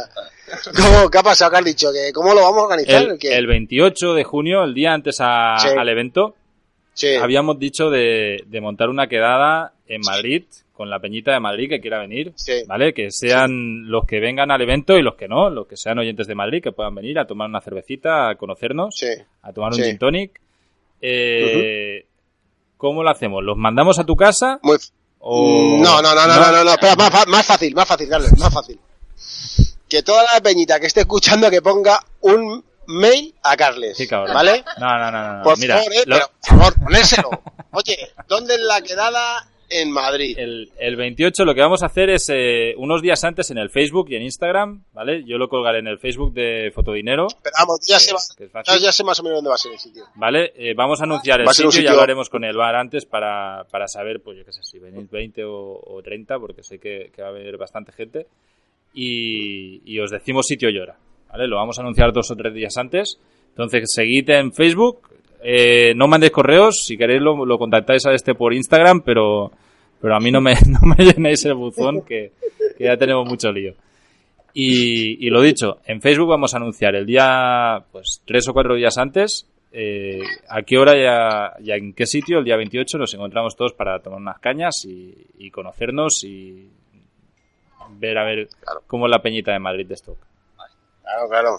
¿Cómo, 0.74 1.10
¿Qué 1.10 1.18
ha 1.18 1.22
pasado? 1.22 1.50
¿Qué 1.50 1.56
has 1.58 1.64
dicho? 1.64 1.92
¿Que 1.92 2.12
¿Cómo 2.14 2.32
lo 2.32 2.40
vamos 2.42 2.60
a 2.60 2.62
organizar? 2.64 3.02
El, 3.02 3.18
el 3.32 3.46
28 3.46 4.14
de 4.14 4.24
junio, 4.24 4.64
el 4.64 4.72
día 4.74 4.92
antes 4.94 5.16
a- 5.20 5.56
Sí. 5.58 5.68
al 5.76 5.88
evento, 5.88 6.34
Sí. 6.94 7.14
habíamos 7.16 7.58
dicho 7.58 7.90
de, 7.90 8.42
de 8.46 8.60
montar 8.62 8.88
una 8.88 9.06
quedada 9.06 9.72
en 9.86 10.00
Madrid 10.02 10.44
con 10.76 10.90
la 10.90 11.00
Peñita 11.00 11.32
de 11.32 11.40
Madrid 11.40 11.68
que 11.68 11.80
quiera 11.80 11.98
venir, 11.98 12.32
Sí. 12.36 12.64
¿vale? 12.66 12.92
Que 12.94 13.10
sean 13.10 13.88
los 13.90 14.04
que 14.06 14.20
vengan 14.20 14.50
al 14.50 14.60
evento 14.60 14.96
y 14.98 15.02
los 15.02 15.14
que 15.14 15.26
no, 15.28 15.48
los 15.50 15.66
que 15.66 15.76
sean 15.76 15.98
oyentes 15.98 16.26
de 16.26 16.34
Madrid 16.34 16.62
que 16.62 16.72
puedan 16.72 16.94
venir 16.94 17.18
a 17.18 17.26
tomar 17.26 17.48
una 17.48 17.60
cervecita, 17.60 18.28
a 18.28 18.34
conocernos, 18.36 18.94
Sí. 18.96 19.08
a 19.42 19.52
tomar 19.52 19.72
un 19.72 19.78
Sí. 19.78 19.84
gin 19.84 19.98
tonic. 19.98 20.40
Eh, 21.00 22.04
¿Cómo 22.76 23.02
lo 23.02 23.10
hacemos? 23.10 23.42
¿Los 23.42 23.56
mandamos 23.56 23.98
a 23.98 24.04
tu 24.04 24.16
casa? 24.16 24.58
Muy... 24.62 24.76
O... 25.20 25.78
No, 25.82 26.02
no, 26.02 26.14
no, 26.14 26.26
no, 26.26 26.36
no, 26.36 26.52
no, 26.52 26.64
no, 26.64 26.70
espera, 26.72 26.94
más, 26.96 27.26
más 27.26 27.46
fácil, 27.46 27.74
más 27.74 27.88
fácil, 27.88 28.08
Carlos, 28.08 28.30
más 28.38 28.52
fácil. 28.52 28.78
Que 29.88 30.02
toda 30.02 30.22
la 30.32 30.40
peñita 30.40 30.78
que 30.78 30.86
esté 30.86 31.00
escuchando 31.00 31.50
que 31.50 31.62
ponga 31.62 31.98
un 32.20 32.62
mail 32.88 33.34
a 33.42 33.56
Carles, 33.56 33.96
Qué 33.96 34.06
cabrón. 34.06 34.34
¿vale? 34.34 34.62
No, 34.78 34.98
no, 34.98 35.10
no, 35.10 35.38
no. 35.38 35.42
Por 35.42 35.58
Mira, 35.58 35.76
favor, 35.78 35.92
eh, 35.92 36.02
lo- 36.06 36.16
pero, 36.16 36.26
por 36.48 36.58
favor, 36.58 36.74
ponérselo. 36.84 37.30
Oye, 37.72 37.96
¿dónde 38.28 38.54
es 38.54 38.60
la 38.60 38.80
quedada 38.82 39.48
en 39.70 39.90
Madrid? 39.90 40.36
El, 40.38 40.70
el 40.78 40.96
28 40.96 41.44
lo 41.44 41.54
que 41.54 41.60
vamos 41.60 41.82
a 41.82 41.86
hacer 41.86 42.10
es 42.10 42.28
eh, 42.32 42.74
unos 42.76 43.02
días 43.02 43.22
antes 43.24 43.50
en 43.50 43.58
el 43.58 43.70
Facebook 43.70 44.06
y 44.10 44.16
en 44.16 44.22
Instagram, 44.22 44.84
¿vale? 44.92 45.24
Yo 45.24 45.38
lo 45.38 45.48
colgaré 45.48 45.78
en 45.80 45.86
el 45.86 45.98
Facebook 45.98 46.32
de 46.32 46.70
Fotodinero, 46.74 47.26
Pero 47.42 47.54
vamos, 47.58 47.80
ya 47.86 47.96
que- 47.96 48.00
sé, 48.00 48.78
ya, 48.80 48.92
sé 48.92 49.04
más 49.04 49.18
o 49.20 49.22
menos 49.22 49.38
dónde 49.38 49.48
va 49.50 49.54
a 49.54 49.58
ser 49.58 49.72
el 49.72 49.78
sitio. 49.78 50.04
¿vale? 50.14 50.52
Eh, 50.56 50.74
vamos 50.74 51.00
a 51.00 51.04
anunciar 51.04 51.40
el 51.40 51.46
un 51.46 51.52
sitio 51.54 51.68
y 51.68 51.72
sitio- 51.72 51.90
hablaremos 51.90 52.28
con 52.30 52.44
el 52.44 52.56
bar 52.56 52.74
antes 52.76 53.04
para, 53.06 53.64
para 53.70 53.88
saber, 53.88 54.20
pues 54.22 54.38
yo 54.38 54.44
qué 54.44 54.52
sé, 54.52 54.62
si 54.62 54.78
venís 54.78 55.10
20 55.10 55.44
o, 55.44 55.80
o 55.84 56.02
30, 56.02 56.38
porque 56.38 56.62
sé 56.62 56.78
que, 56.78 57.10
que 57.14 57.22
va 57.22 57.28
a 57.28 57.32
venir 57.32 57.56
bastante 57.56 57.92
gente. 57.92 58.26
Y, 58.94 59.82
y 59.84 60.00
os 60.00 60.10
decimos 60.10 60.46
sitio 60.46 60.70
y 60.70 60.78
hora, 60.78 60.96
¿vale? 61.30 61.46
Lo 61.46 61.56
vamos 61.56 61.78
a 61.78 61.82
anunciar 61.82 62.12
dos 62.12 62.30
o 62.30 62.36
tres 62.36 62.54
días 62.54 62.76
antes. 62.78 63.18
Entonces, 63.50 63.84
seguid 63.92 64.28
en 64.30 64.52
Facebook, 64.52 65.00
eh, 65.48 65.94
no 65.94 66.08
mandéis 66.08 66.32
correos, 66.32 66.82
si 66.84 66.98
queréis 66.98 67.22
lo, 67.22 67.46
lo 67.46 67.56
contactáis 67.56 68.04
a 68.06 68.12
este 68.12 68.34
por 68.34 68.52
Instagram, 68.52 69.02
pero, 69.02 69.52
pero 70.00 70.16
a 70.16 70.18
mí 70.18 70.32
no 70.32 70.40
me, 70.40 70.54
no 70.66 70.80
me 70.80 71.04
llenéis 71.04 71.44
el 71.44 71.54
buzón 71.54 72.02
que, 72.02 72.32
que 72.76 72.84
ya 72.84 72.96
tenemos 72.96 73.28
mucho 73.28 73.52
lío. 73.52 73.74
Y, 74.52 75.24
y 75.24 75.30
lo 75.30 75.40
dicho, 75.40 75.78
en 75.86 76.00
Facebook 76.00 76.30
vamos 76.30 76.52
a 76.52 76.56
anunciar 76.56 76.96
el 76.96 77.06
día, 77.06 77.84
pues 77.92 78.22
tres 78.24 78.48
o 78.48 78.52
cuatro 78.52 78.74
días 78.74 78.98
antes, 78.98 79.46
eh, 79.70 80.20
a 80.48 80.62
qué 80.62 80.78
hora 80.78 80.96
y, 81.60 81.64
y 81.64 81.70
en 81.70 81.92
qué 81.92 82.06
sitio, 82.06 82.40
el 82.40 82.44
día 82.44 82.56
28, 82.56 82.98
nos 82.98 83.14
encontramos 83.14 83.54
todos 83.54 83.72
para 83.72 84.00
tomar 84.00 84.18
unas 84.18 84.40
cañas 84.40 84.84
y, 84.84 85.14
y 85.38 85.52
conocernos 85.52 86.24
y 86.24 86.68
ver 87.90 88.18
a 88.18 88.24
ver 88.24 88.48
cómo 88.88 89.06
es 89.06 89.12
la 89.12 89.22
peñita 89.22 89.52
de 89.52 89.60
Madrid 89.60 89.86
de 89.86 89.94
Stock. 89.94 90.18
Claro, 91.02 91.28
claro. 91.28 91.50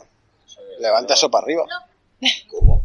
Levanta 0.81 1.13
eso 1.13 1.31
para 1.31 1.45
arriba. 1.45 1.63
¿Cómo? 2.51 2.76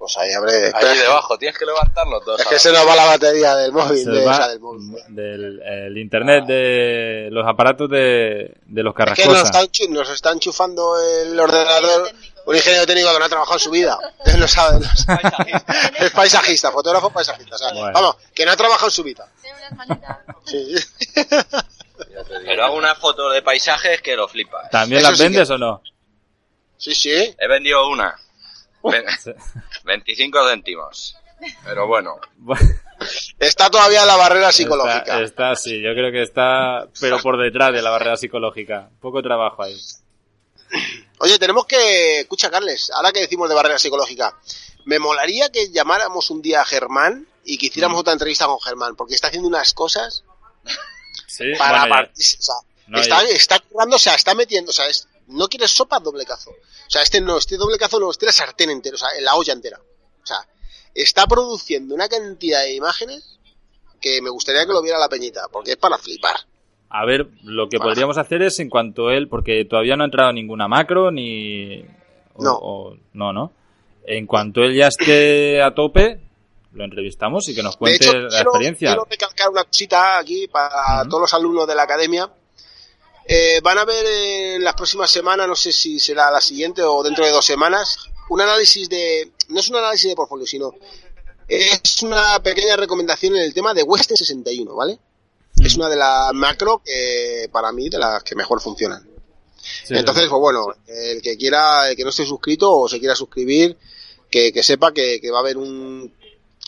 Pues 0.00 0.16
ahí 0.16 0.32
abre. 0.32 0.72
Ahí 0.72 0.96
debajo, 0.96 1.36
tienes 1.36 1.58
que 1.58 1.66
levantarlo 1.66 2.20
todo. 2.22 2.38
Es 2.38 2.46
que 2.46 2.58
se 2.58 2.72
nos 2.72 2.88
va 2.88 2.96
la 2.96 3.04
batería 3.04 3.54
del 3.54 3.70
móvil. 3.70 4.02
De, 4.02 4.24
va 4.24 4.32
o 4.32 4.34
sea, 4.34 4.48
del 4.48 4.58
móvil. 4.58 4.94
del 5.08 5.60
el 5.62 5.98
internet 5.98 6.46
de 6.46 7.28
los 7.30 7.46
aparatos 7.46 7.90
de, 7.90 8.50
de 8.64 8.82
los 8.82 8.94
Es 8.96 9.12
que 9.12 9.26
nos 9.26 9.42
está, 9.42 9.60
nos 9.90 10.08
está 10.08 10.32
enchufando 10.32 10.98
el 10.98 11.38
ordenador 11.38 12.10
un 12.46 12.56
ingeniero 12.56 12.86
técnico 12.86 13.12
que 13.12 13.18
no 13.18 13.24
ha 13.26 13.28
trabajado 13.28 13.56
en 13.56 13.60
su 13.60 13.70
vida. 13.70 13.98
Él 14.24 14.40
no 14.40 14.48
sabe. 14.48 14.86
es 15.98 16.10
paisajista, 16.12 16.72
fotógrafo 16.72 17.10
paisajista. 17.10 17.56
o 17.56 17.58
sea, 17.58 17.72
Bueno. 17.74 17.90
Vamos, 17.92 18.16
que 18.34 18.46
no 18.46 18.52
ha 18.52 18.56
trabajado 18.56 18.86
en 18.86 18.92
su 18.92 19.02
vida. 19.02 19.28
Sí. 20.46 20.76
Pero 22.46 22.64
hago 22.64 22.76
una 22.76 22.94
foto 22.94 23.28
de 23.28 23.42
paisajes 23.42 24.00
que 24.00 24.16
lo 24.16 24.26
flipas. 24.28 24.70
¿También 24.70 25.02
Eso 25.02 25.10
las 25.10 25.18
sí 25.18 25.24
vendes 25.24 25.48
que- 25.48 25.54
o 25.54 25.58
no? 25.58 25.82
sí, 26.78 26.94
sí. 26.94 27.34
He 27.38 27.48
vendido 27.48 27.86
una. 27.86 28.16
Ve- 28.82 29.04
Sí. 29.22 29.30
25 29.84 30.48
céntimos. 30.48 31.16
Pero 31.64 31.86
bueno, 31.86 32.20
Está 33.38 33.70
todavía 33.70 34.02
en 34.02 34.06
la 34.08 34.16
barrera 34.16 34.52
psicológica. 34.52 34.98
Está, 34.98 35.20
está, 35.22 35.56
sí, 35.56 35.80
yo 35.80 35.94
creo 35.94 36.12
que 36.12 36.22
está, 36.22 36.86
pero 37.00 37.18
por 37.20 37.38
detrás 37.42 37.72
de 37.72 37.80
la 37.80 37.88
barrera 37.90 38.16
psicológica. 38.18 38.90
Poco 39.00 39.22
trabajo 39.22 39.62
ahí. 39.62 39.80
Oye, 41.18 41.38
tenemos 41.38 41.64
que. 41.66 42.20
Escucha, 42.20 42.50
Carles, 42.50 42.90
ahora 42.94 43.10
que 43.12 43.20
decimos 43.20 43.48
de 43.48 43.54
barrera 43.54 43.78
psicológica, 43.78 44.36
me 44.84 44.98
molaría 44.98 45.50
que 45.50 45.70
llamáramos 45.70 46.30
un 46.30 46.42
día 46.42 46.60
a 46.60 46.64
Germán 46.66 47.26
y 47.44 47.56
que 47.58 47.66
hiciéramos 47.66 47.96
Mm. 47.96 48.00
otra 48.00 48.12
entrevista 48.12 48.46
con 48.46 48.60
Germán, 48.60 48.94
porque 48.94 49.14
está 49.14 49.28
haciendo 49.28 49.48
unas 49.48 49.72
cosas 49.72 50.24
Sí, 51.26 51.44
para 51.58 51.86
bueno, 51.86 52.08
o 52.12 52.20
sea, 52.20 52.54
No, 52.86 53.00
está, 53.00 53.22
ya- 53.22 53.28
está 53.30 53.58
currando, 53.60 53.96
o 53.96 53.98
sea, 53.98 54.14
está 54.14 54.34
metiendo, 54.34 54.70
o 54.70 54.74
sea, 54.74 54.86
es- 54.88 55.08
no 55.30 55.48
quieres 55.48 55.70
sopa, 55.70 55.98
doble 56.00 56.24
cazo. 56.24 56.50
O 56.50 56.90
sea, 56.90 57.02
este 57.02 57.20
no, 57.20 57.38
este 57.38 57.56
doble 57.56 57.78
cazo 57.78 57.98
no, 58.00 58.10
este 58.10 58.26
la 58.26 58.32
sartén 58.32 58.70
entera, 58.70 58.94
o 58.96 58.98
sea, 58.98 59.08
en 59.16 59.24
la 59.24 59.34
olla 59.34 59.52
entera. 59.52 59.78
O 60.22 60.26
sea, 60.26 60.46
está 60.94 61.26
produciendo 61.26 61.94
una 61.94 62.08
cantidad 62.08 62.60
de 62.62 62.74
imágenes 62.74 63.38
que 64.00 64.20
me 64.22 64.30
gustaría 64.30 64.66
que 64.66 64.72
lo 64.72 64.82
viera 64.82 64.98
la 64.98 65.08
peñita, 65.08 65.48
porque 65.52 65.72
es 65.72 65.76
para 65.76 65.98
flipar. 65.98 66.36
A 66.88 67.04
ver, 67.04 67.28
lo 67.44 67.68
que 67.68 67.78
podríamos 67.78 68.18
hacer 68.18 68.42
es 68.42 68.58
en 68.58 68.68
cuanto 68.68 69.10
él, 69.10 69.28
porque 69.28 69.64
todavía 69.64 69.94
no 69.96 70.02
ha 70.02 70.06
entrado 70.06 70.32
ninguna 70.32 70.66
macro 70.68 71.10
ni. 71.10 71.82
o- 72.34 72.42
No. 72.42 72.58
o- 72.60 72.96
no, 73.12 73.32
no. 73.32 73.52
En 74.06 74.26
cuanto 74.26 74.62
él 74.62 74.74
ya 74.74 74.88
esté 74.88 75.62
a 75.62 75.72
tope, 75.74 76.20
lo 76.72 76.84
entrevistamos 76.84 77.48
y 77.48 77.54
que 77.54 77.62
nos 77.62 77.74
De 77.74 77.78
cuente 77.78 78.04
hecho, 78.04 78.12
la 78.18 78.28
quiero, 78.28 78.50
experiencia. 78.50 78.88
quiero 78.88 79.04
recalcar 79.08 79.50
una 79.50 79.64
cosita 79.64 80.18
aquí 80.18 80.48
para 80.48 81.04
todos 81.08 81.20
los 81.20 81.34
alumnos 81.34 81.68
de 81.68 81.74
la 81.74 81.82
academia. 81.82 82.28
Eh, 83.32 83.60
van 83.62 83.78
a 83.78 83.84
ver 83.84 84.04
en 84.56 84.64
las 84.64 84.74
próximas 84.74 85.08
semanas, 85.08 85.46
no 85.46 85.54
sé 85.54 85.70
si 85.70 86.00
será 86.00 86.32
la 86.32 86.40
siguiente 86.40 86.82
o 86.82 87.00
dentro 87.00 87.24
de 87.24 87.30
dos 87.30 87.44
semanas, 87.44 87.96
un 88.28 88.40
análisis 88.40 88.88
de. 88.88 89.30
No 89.50 89.60
es 89.60 89.68
un 89.70 89.76
análisis 89.76 90.10
de 90.10 90.16
portfolio, 90.16 90.44
sino. 90.48 90.74
Es 91.46 92.02
una 92.02 92.42
pequeña 92.42 92.74
recomendación 92.74 93.36
en 93.36 93.42
el 93.42 93.54
tema 93.54 93.72
de 93.72 93.84
Western 93.84 94.16
61, 94.16 94.74
¿vale? 94.74 94.98
Es 95.62 95.76
una 95.76 95.88
de 95.88 95.94
las 95.94 96.32
macro 96.32 96.82
que 96.84 97.48
para 97.52 97.70
mí 97.70 97.88
de 97.88 97.98
las 97.98 98.24
que 98.24 98.34
mejor 98.34 98.60
funcionan. 98.60 99.08
Sí, 99.62 99.94
Entonces, 99.94 100.26
pues 100.28 100.40
bueno, 100.40 100.66
el 100.88 101.22
que 101.22 101.36
quiera, 101.36 101.88
el 101.88 101.96
que 101.96 102.02
no 102.02 102.10
esté 102.10 102.26
suscrito 102.26 102.72
o 102.72 102.88
se 102.88 102.98
quiera 102.98 103.14
suscribir, 103.14 103.78
que, 104.28 104.52
que 104.52 104.64
sepa 104.64 104.92
que, 104.92 105.20
que 105.20 105.30
va 105.30 105.38
a 105.38 105.42
haber 105.42 105.56
un, 105.56 106.12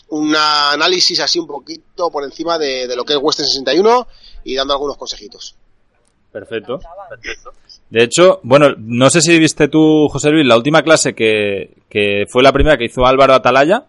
un 0.09 0.35
análisis 0.35 1.19
así 1.19 1.39
un 1.39 1.47
poquito 1.47 2.09
por 2.09 2.23
encima 2.23 2.57
de, 2.57 2.87
de 2.87 2.95
lo 2.95 3.03
que 3.03 3.13
es 3.13 3.19
Western 3.21 3.49
61 3.49 4.07
y 4.45 4.55
dando 4.55 4.73
algunos 4.73 4.95
consejitos. 4.95 5.57
Perfecto. 6.33 6.79
De 7.89 8.03
hecho, 8.03 8.39
bueno, 8.43 8.73
no 8.77 9.09
sé 9.09 9.21
si 9.21 9.37
viste 9.39 9.67
tú, 9.67 10.07
José 10.11 10.31
Luis, 10.31 10.45
la 10.45 10.57
última 10.57 10.81
clase 10.81 11.13
que, 11.13 11.69
que 11.87 12.25
fue 12.27 12.41
la 12.43 12.51
primera 12.51 12.75
que 12.77 12.85
hizo 12.85 13.05
Álvaro 13.05 13.33
Atalaya 13.33 13.85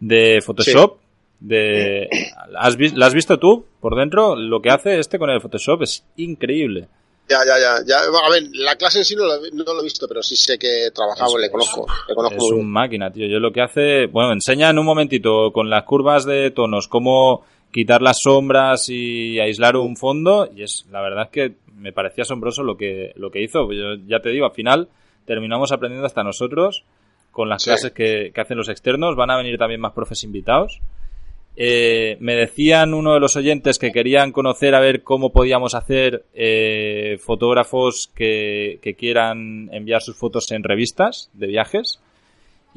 de 0.00 0.40
Photoshop. 0.44 0.96
De, 1.38 2.08
¿has 2.58 2.76
vi- 2.76 2.90
¿La 2.94 3.06
has 3.06 3.14
visto 3.14 3.38
tú 3.38 3.64
por 3.80 3.94
dentro? 3.96 4.34
Lo 4.36 4.60
que 4.60 4.70
hace 4.70 4.98
este 4.98 5.18
con 5.18 5.30
el 5.30 5.40
Photoshop 5.40 5.82
es 5.82 6.02
increíble. 6.16 6.88
Ya, 7.28 7.38
ya, 7.46 7.58
ya, 7.58 7.84
ya. 7.86 7.96
A 7.98 8.30
ver, 8.30 8.44
la 8.52 8.76
clase 8.76 8.98
en 9.00 9.04
sí 9.04 9.14
no 9.16 9.24
lo, 9.26 9.34
no 9.52 9.74
lo 9.74 9.80
he 9.80 9.84
visto, 9.84 10.06
pero 10.08 10.22
sí 10.22 10.34
sé 10.36 10.58
que 10.58 10.90
trabajaba, 10.94 11.28
Es- 11.28 11.40
le 11.42 11.50
conozco, 11.50 11.86
le 12.08 12.14
conozco 12.14 12.36
Es 12.36 12.52
un 12.52 12.70
máquina, 12.70 13.12
tío. 13.12 13.26
Yo 13.28 13.38
lo 13.38 13.52
que 13.52 13.62
hace, 13.62 14.06
bueno, 14.06 14.32
enseña 14.32 14.70
en 14.70 14.78
un 14.78 14.86
momentito 14.86 15.52
con 15.52 15.68
las 15.70 15.84
curvas 15.84 16.24
de 16.24 16.50
tonos 16.52 16.88
cómo 16.88 17.44
quitar 17.72 18.02
las 18.02 18.18
sombras 18.22 18.88
y 18.88 19.38
aislar 19.38 19.76
un 19.76 19.96
fondo 19.96 20.48
y 20.54 20.62
es 20.62 20.86
la 20.90 21.00
verdad 21.00 21.24
es 21.24 21.30
que 21.30 21.54
me 21.76 21.92
parecía 21.92 22.22
asombroso 22.22 22.62
lo 22.62 22.76
que 22.76 23.12
lo 23.16 23.30
que 23.30 23.42
hizo. 23.42 23.70
Yo 23.72 23.96
ya 24.06 24.20
te 24.20 24.30
digo, 24.30 24.46
al 24.46 24.52
final 24.52 24.88
terminamos 25.26 25.72
aprendiendo 25.72 26.06
hasta 26.06 26.22
nosotros 26.24 26.84
con 27.32 27.48
las 27.50 27.62
Sí. 27.62 27.70
clases 27.70 27.92
que, 27.92 28.30
que 28.34 28.40
hacen 28.40 28.56
los 28.56 28.68
externos. 28.70 29.14
Van 29.16 29.30
a 29.30 29.36
venir 29.36 29.58
también 29.58 29.80
más 29.80 29.92
profes 29.92 30.24
invitados. 30.24 30.80
Eh, 31.58 32.18
me 32.20 32.34
decían 32.34 32.92
uno 32.92 33.14
de 33.14 33.20
los 33.20 33.34
oyentes 33.36 33.78
que 33.78 33.90
querían 33.90 34.30
conocer 34.30 34.74
a 34.74 34.80
ver 34.80 35.02
cómo 35.02 35.32
podíamos 35.32 35.74
hacer 35.74 36.24
eh, 36.34 37.18
fotógrafos 37.18 38.10
que, 38.14 38.78
que 38.82 38.94
quieran 38.94 39.70
enviar 39.72 40.02
sus 40.02 40.16
fotos 40.16 40.50
en 40.52 40.62
revistas 40.62 41.30
de 41.32 41.46
viajes. 41.46 42.00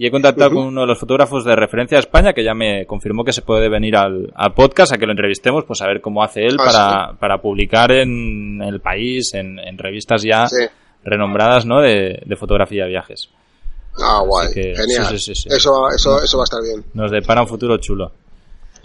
Y 0.02 0.08
he 0.08 0.12
contactado 0.12 0.52
con 0.52 0.64
uno 0.68 0.82
de 0.82 0.88
los 0.88 0.98
fotógrafos 0.98 1.44
de 1.44 1.56
referencia 1.58 1.98
de 1.98 2.00
España 2.00 2.32
que 2.32 2.42
ya 2.42 2.54
me 2.54 2.86
confirmó 2.86 3.26
que 3.26 3.34
se 3.34 3.42
puede 3.42 3.68
venir 3.68 3.98
al, 3.98 4.32
al 4.34 4.54
podcast 4.54 4.94
a 4.94 4.98
que 4.98 5.06
lo 5.06 5.12
entrevistemos, 5.12 5.66
pues 5.66 5.82
a 5.82 5.88
ver 5.88 6.00
cómo 6.00 6.24
hace 6.24 6.46
él 6.46 6.56
Ah, 6.58 6.64
para, 6.66 7.20
para 7.20 7.42
publicar 7.42 7.92
en 7.92 8.62
el 8.62 8.80
país, 8.80 9.34
en, 9.34 9.60
en 9.60 9.78
revistas 9.78 10.24
ya 10.24 10.48
Sí. 10.48 10.66
renombradas, 11.04 11.66
¿no? 11.66 11.82
De, 11.82 12.22
de 12.26 12.36
fotografía 12.38 12.86
de 12.86 12.92
viajes. 12.92 13.30
Ah, 14.02 14.22
guay. 14.26 14.54
Que, 14.54 14.74
Genial. 14.74 15.06
sí, 15.08 15.18
sí, 15.20 15.36
sí, 15.36 15.36
sí. 15.36 15.50
Eso, 15.52 15.90
eso, 15.94 16.24
eso 16.24 16.38
va 16.38 16.44
a 16.44 16.46
estar 16.46 16.62
bien. 16.64 16.86
Nos 16.94 17.12
depara 17.12 17.42
un 17.42 17.48
futuro 17.50 17.76
chulo. 17.78 18.14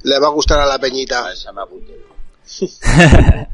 Le 0.02 0.18
va 0.18 0.26
a 0.26 0.30
gustar 0.30 0.58
a 0.58 0.66
la 0.66 0.78
peñita. 0.80 1.28
a 1.28 1.32
esa 1.32 1.52
me 1.52 1.62
apunto. 1.62 1.92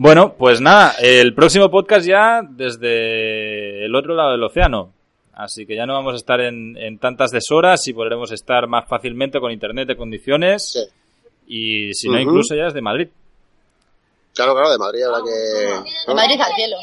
Bueno, 0.00 0.34
pues 0.38 0.60
nada, 0.60 0.94
el 1.00 1.34
próximo 1.34 1.70
podcast 1.70 2.06
ya 2.06 2.40
desde 2.48 3.84
el 3.84 3.94
otro 3.96 4.14
lado 4.14 4.30
del 4.32 4.44
océano. 4.44 4.92
Así 5.38 5.64
que 5.66 5.76
ya 5.76 5.86
no 5.86 5.94
vamos 5.94 6.14
a 6.14 6.16
estar 6.16 6.40
en, 6.40 6.76
en 6.76 6.98
tantas 6.98 7.30
deshoras 7.30 7.86
y 7.86 7.92
podremos 7.92 8.32
estar 8.32 8.66
más 8.66 8.88
fácilmente 8.88 9.38
con 9.38 9.52
internet 9.52 9.86
de 9.86 9.96
condiciones. 9.96 10.72
Sí. 10.72 10.80
Y 11.46 11.94
si 11.94 12.08
no, 12.08 12.18
incluso 12.18 12.54
ya 12.56 12.64
desde 12.64 12.82
Madrid. 12.82 13.08
Claro, 14.34 14.52
claro, 14.52 14.70
de 14.70 14.78
Madrid 14.78 15.02
habrá 15.04 15.18
que... 15.24 15.30
De 15.30 16.14
Madrid 16.14 16.40
al 16.40 16.52
cielo. 16.54 16.76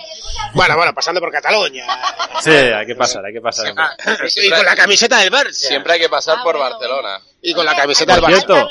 Bueno, 0.53 0.75
bueno, 0.75 0.93
pasando 0.93 1.19
por 1.21 1.31
Cataluña. 1.31 1.85
Sí, 2.41 2.49
hay 2.51 2.85
que 2.85 2.95
pasar, 2.95 3.23
hay 3.25 3.33
que 3.33 3.41
pasar. 3.41 3.73
y 4.35 4.49
con 4.49 4.65
la 4.65 4.75
camiseta 4.75 5.19
del 5.19 5.31
Barça. 5.31 5.51
Siempre 5.53 5.93
hay 5.93 5.99
que 5.99 6.09
pasar 6.09 6.37
Ah, 6.39 6.43
por 6.43 6.55
bueno, 6.57 6.69
Barcelona. 6.71 7.19
Y 7.41 7.53
con 7.53 7.65
la 7.65 7.75
camiseta 7.75 8.15
del 8.15 8.23
Barça. 8.23 8.69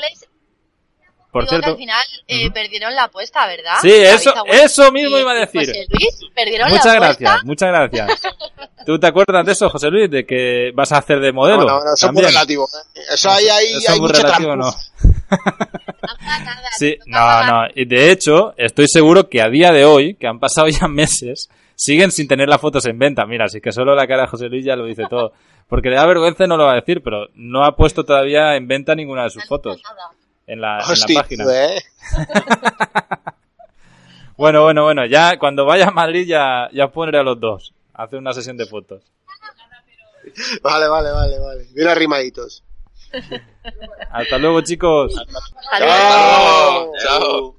Por 1.35 1.43
digo 1.43 1.49
que 1.49 1.55
cierto, 1.57 1.71
al 1.71 1.77
final 1.77 2.05
eh, 2.27 2.49
perdieron 2.51 2.95
la 2.95 3.03
apuesta, 3.03 3.45
¿verdad? 3.45 3.73
Sí, 3.81 3.91
eso- 3.91 4.33
eso 4.51 4.91
mismo 4.93 5.17
y- 5.17 5.21
iba 5.21 5.31
a 5.33 5.35
decir. 5.35 5.67
José 5.67 5.85
Luis, 5.89 6.19
perdieron 6.33 6.69
muchas 6.69 6.85
la 6.85 6.91
apuesta. 6.93 7.23
gracias, 7.23 7.43
muchas 7.45 7.69
gracias. 7.69 8.21
¿Tú 8.85 8.99
te 8.99 9.07
acuerdas 9.07 9.45
de 9.45 9.51
eso, 9.51 9.69
José 9.69 9.89
Luis? 9.89 10.09
De 10.09 10.25
que 10.25 10.71
vas 10.73 10.91
a 10.93 10.97
hacer 10.99 11.19
de 11.19 11.33
modelo. 11.33 11.57
No, 11.65 11.79
no, 11.79 11.85
no, 11.85 11.93
eso 11.93 12.05
es 12.07 12.13
muy 12.13 12.21
relativo. 12.23 12.65
¿eh? 12.95 12.99
Eso 13.13 13.29
hay, 13.31 13.49
hay, 13.49 13.65
Eso 13.73 13.77
hay 13.91 13.95
es 13.95 13.99
muy 13.99 14.07
mucha 14.09 14.21
relativo, 14.23 14.51
trampa. 14.53 14.75
Sí, 16.77 16.97
no, 17.05 17.43
no. 17.45 17.67
Y 17.75 17.85
de 17.85 18.11
hecho, 18.11 18.53
estoy 18.57 18.87
seguro 18.87 19.29
que 19.29 19.41
a 19.41 19.49
día 19.49 19.71
de 19.71 19.85
hoy, 19.85 20.15
que 20.15 20.27
han 20.27 20.39
pasado 20.39 20.67
ya 20.67 20.87
meses, 20.89 21.49
siguen 21.75 22.11
sin 22.11 22.27
tener 22.27 22.47
las 22.47 22.61
fotos 22.61 22.85
en 22.85 22.97
venta. 22.99 23.25
Mira, 23.25 23.45
así 23.45 23.59
que 23.61 23.71
solo 23.71 23.95
la 23.95 24.07
cara 24.07 24.23
de 24.23 24.27
José 24.27 24.47
Luis 24.49 24.65
ya 24.65 24.75
lo 24.75 24.85
dice 24.85 25.03
todo. 25.09 25.33
Porque 25.67 25.89
le 25.89 25.95
da 25.95 26.05
vergüenza 26.05 26.45
y 26.45 26.47
no 26.47 26.57
lo 26.57 26.65
va 26.65 26.73
a 26.73 26.75
decir, 26.75 27.01
pero 27.03 27.27
no 27.33 27.65
ha 27.65 27.75
puesto 27.75 28.03
todavía 28.03 28.55
en 28.55 28.67
venta 28.67 28.93
ninguna 28.93 29.23
de 29.23 29.31
sus 29.31 29.45
fotos 29.45 29.81
en 30.47 30.61
la, 30.61 30.79
en 30.79 30.87
la 30.87 30.93
Hostia, 30.93 31.21
página. 31.21 31.45
¿eh? 31.49 31.83
Bueno, 34.37 34.63
bueno, 34.63 34.83
bueno, 34.83 35.05
ya 35.05 35.39
cuando 35.39 35.63
vaya 35.65 35.87
a 35.87 35.91
Madrid 35.91 36.27
ya, 36.27 36.67
ya 36.73 36.91
pondré 36.91 37.19
a 37.19 37.23
los 37.23 37.39
dos. 37.39 37.73
a 37.93 38.03
Hacer 38.03 38.19
una 38.19 38.33
sesión 38.33 38.57
de 38.57 38.65
fotos. 38.65 39.01
Vale, 40.61 40.89
vale, 40.89 41.11
vale, 41.11 41.39
vale. 41.39 41.65
Bien 41.73 41.87
arrimaditos. 41.87 42.61
Hasta 44.11 44.37
luego, 44.37 44.59
chicos. 44.61 45.15
Hasta 45.71 45.85
luego. 45.85 46.91
Chao. 47.01 47.19
Chao. 47.21 47.55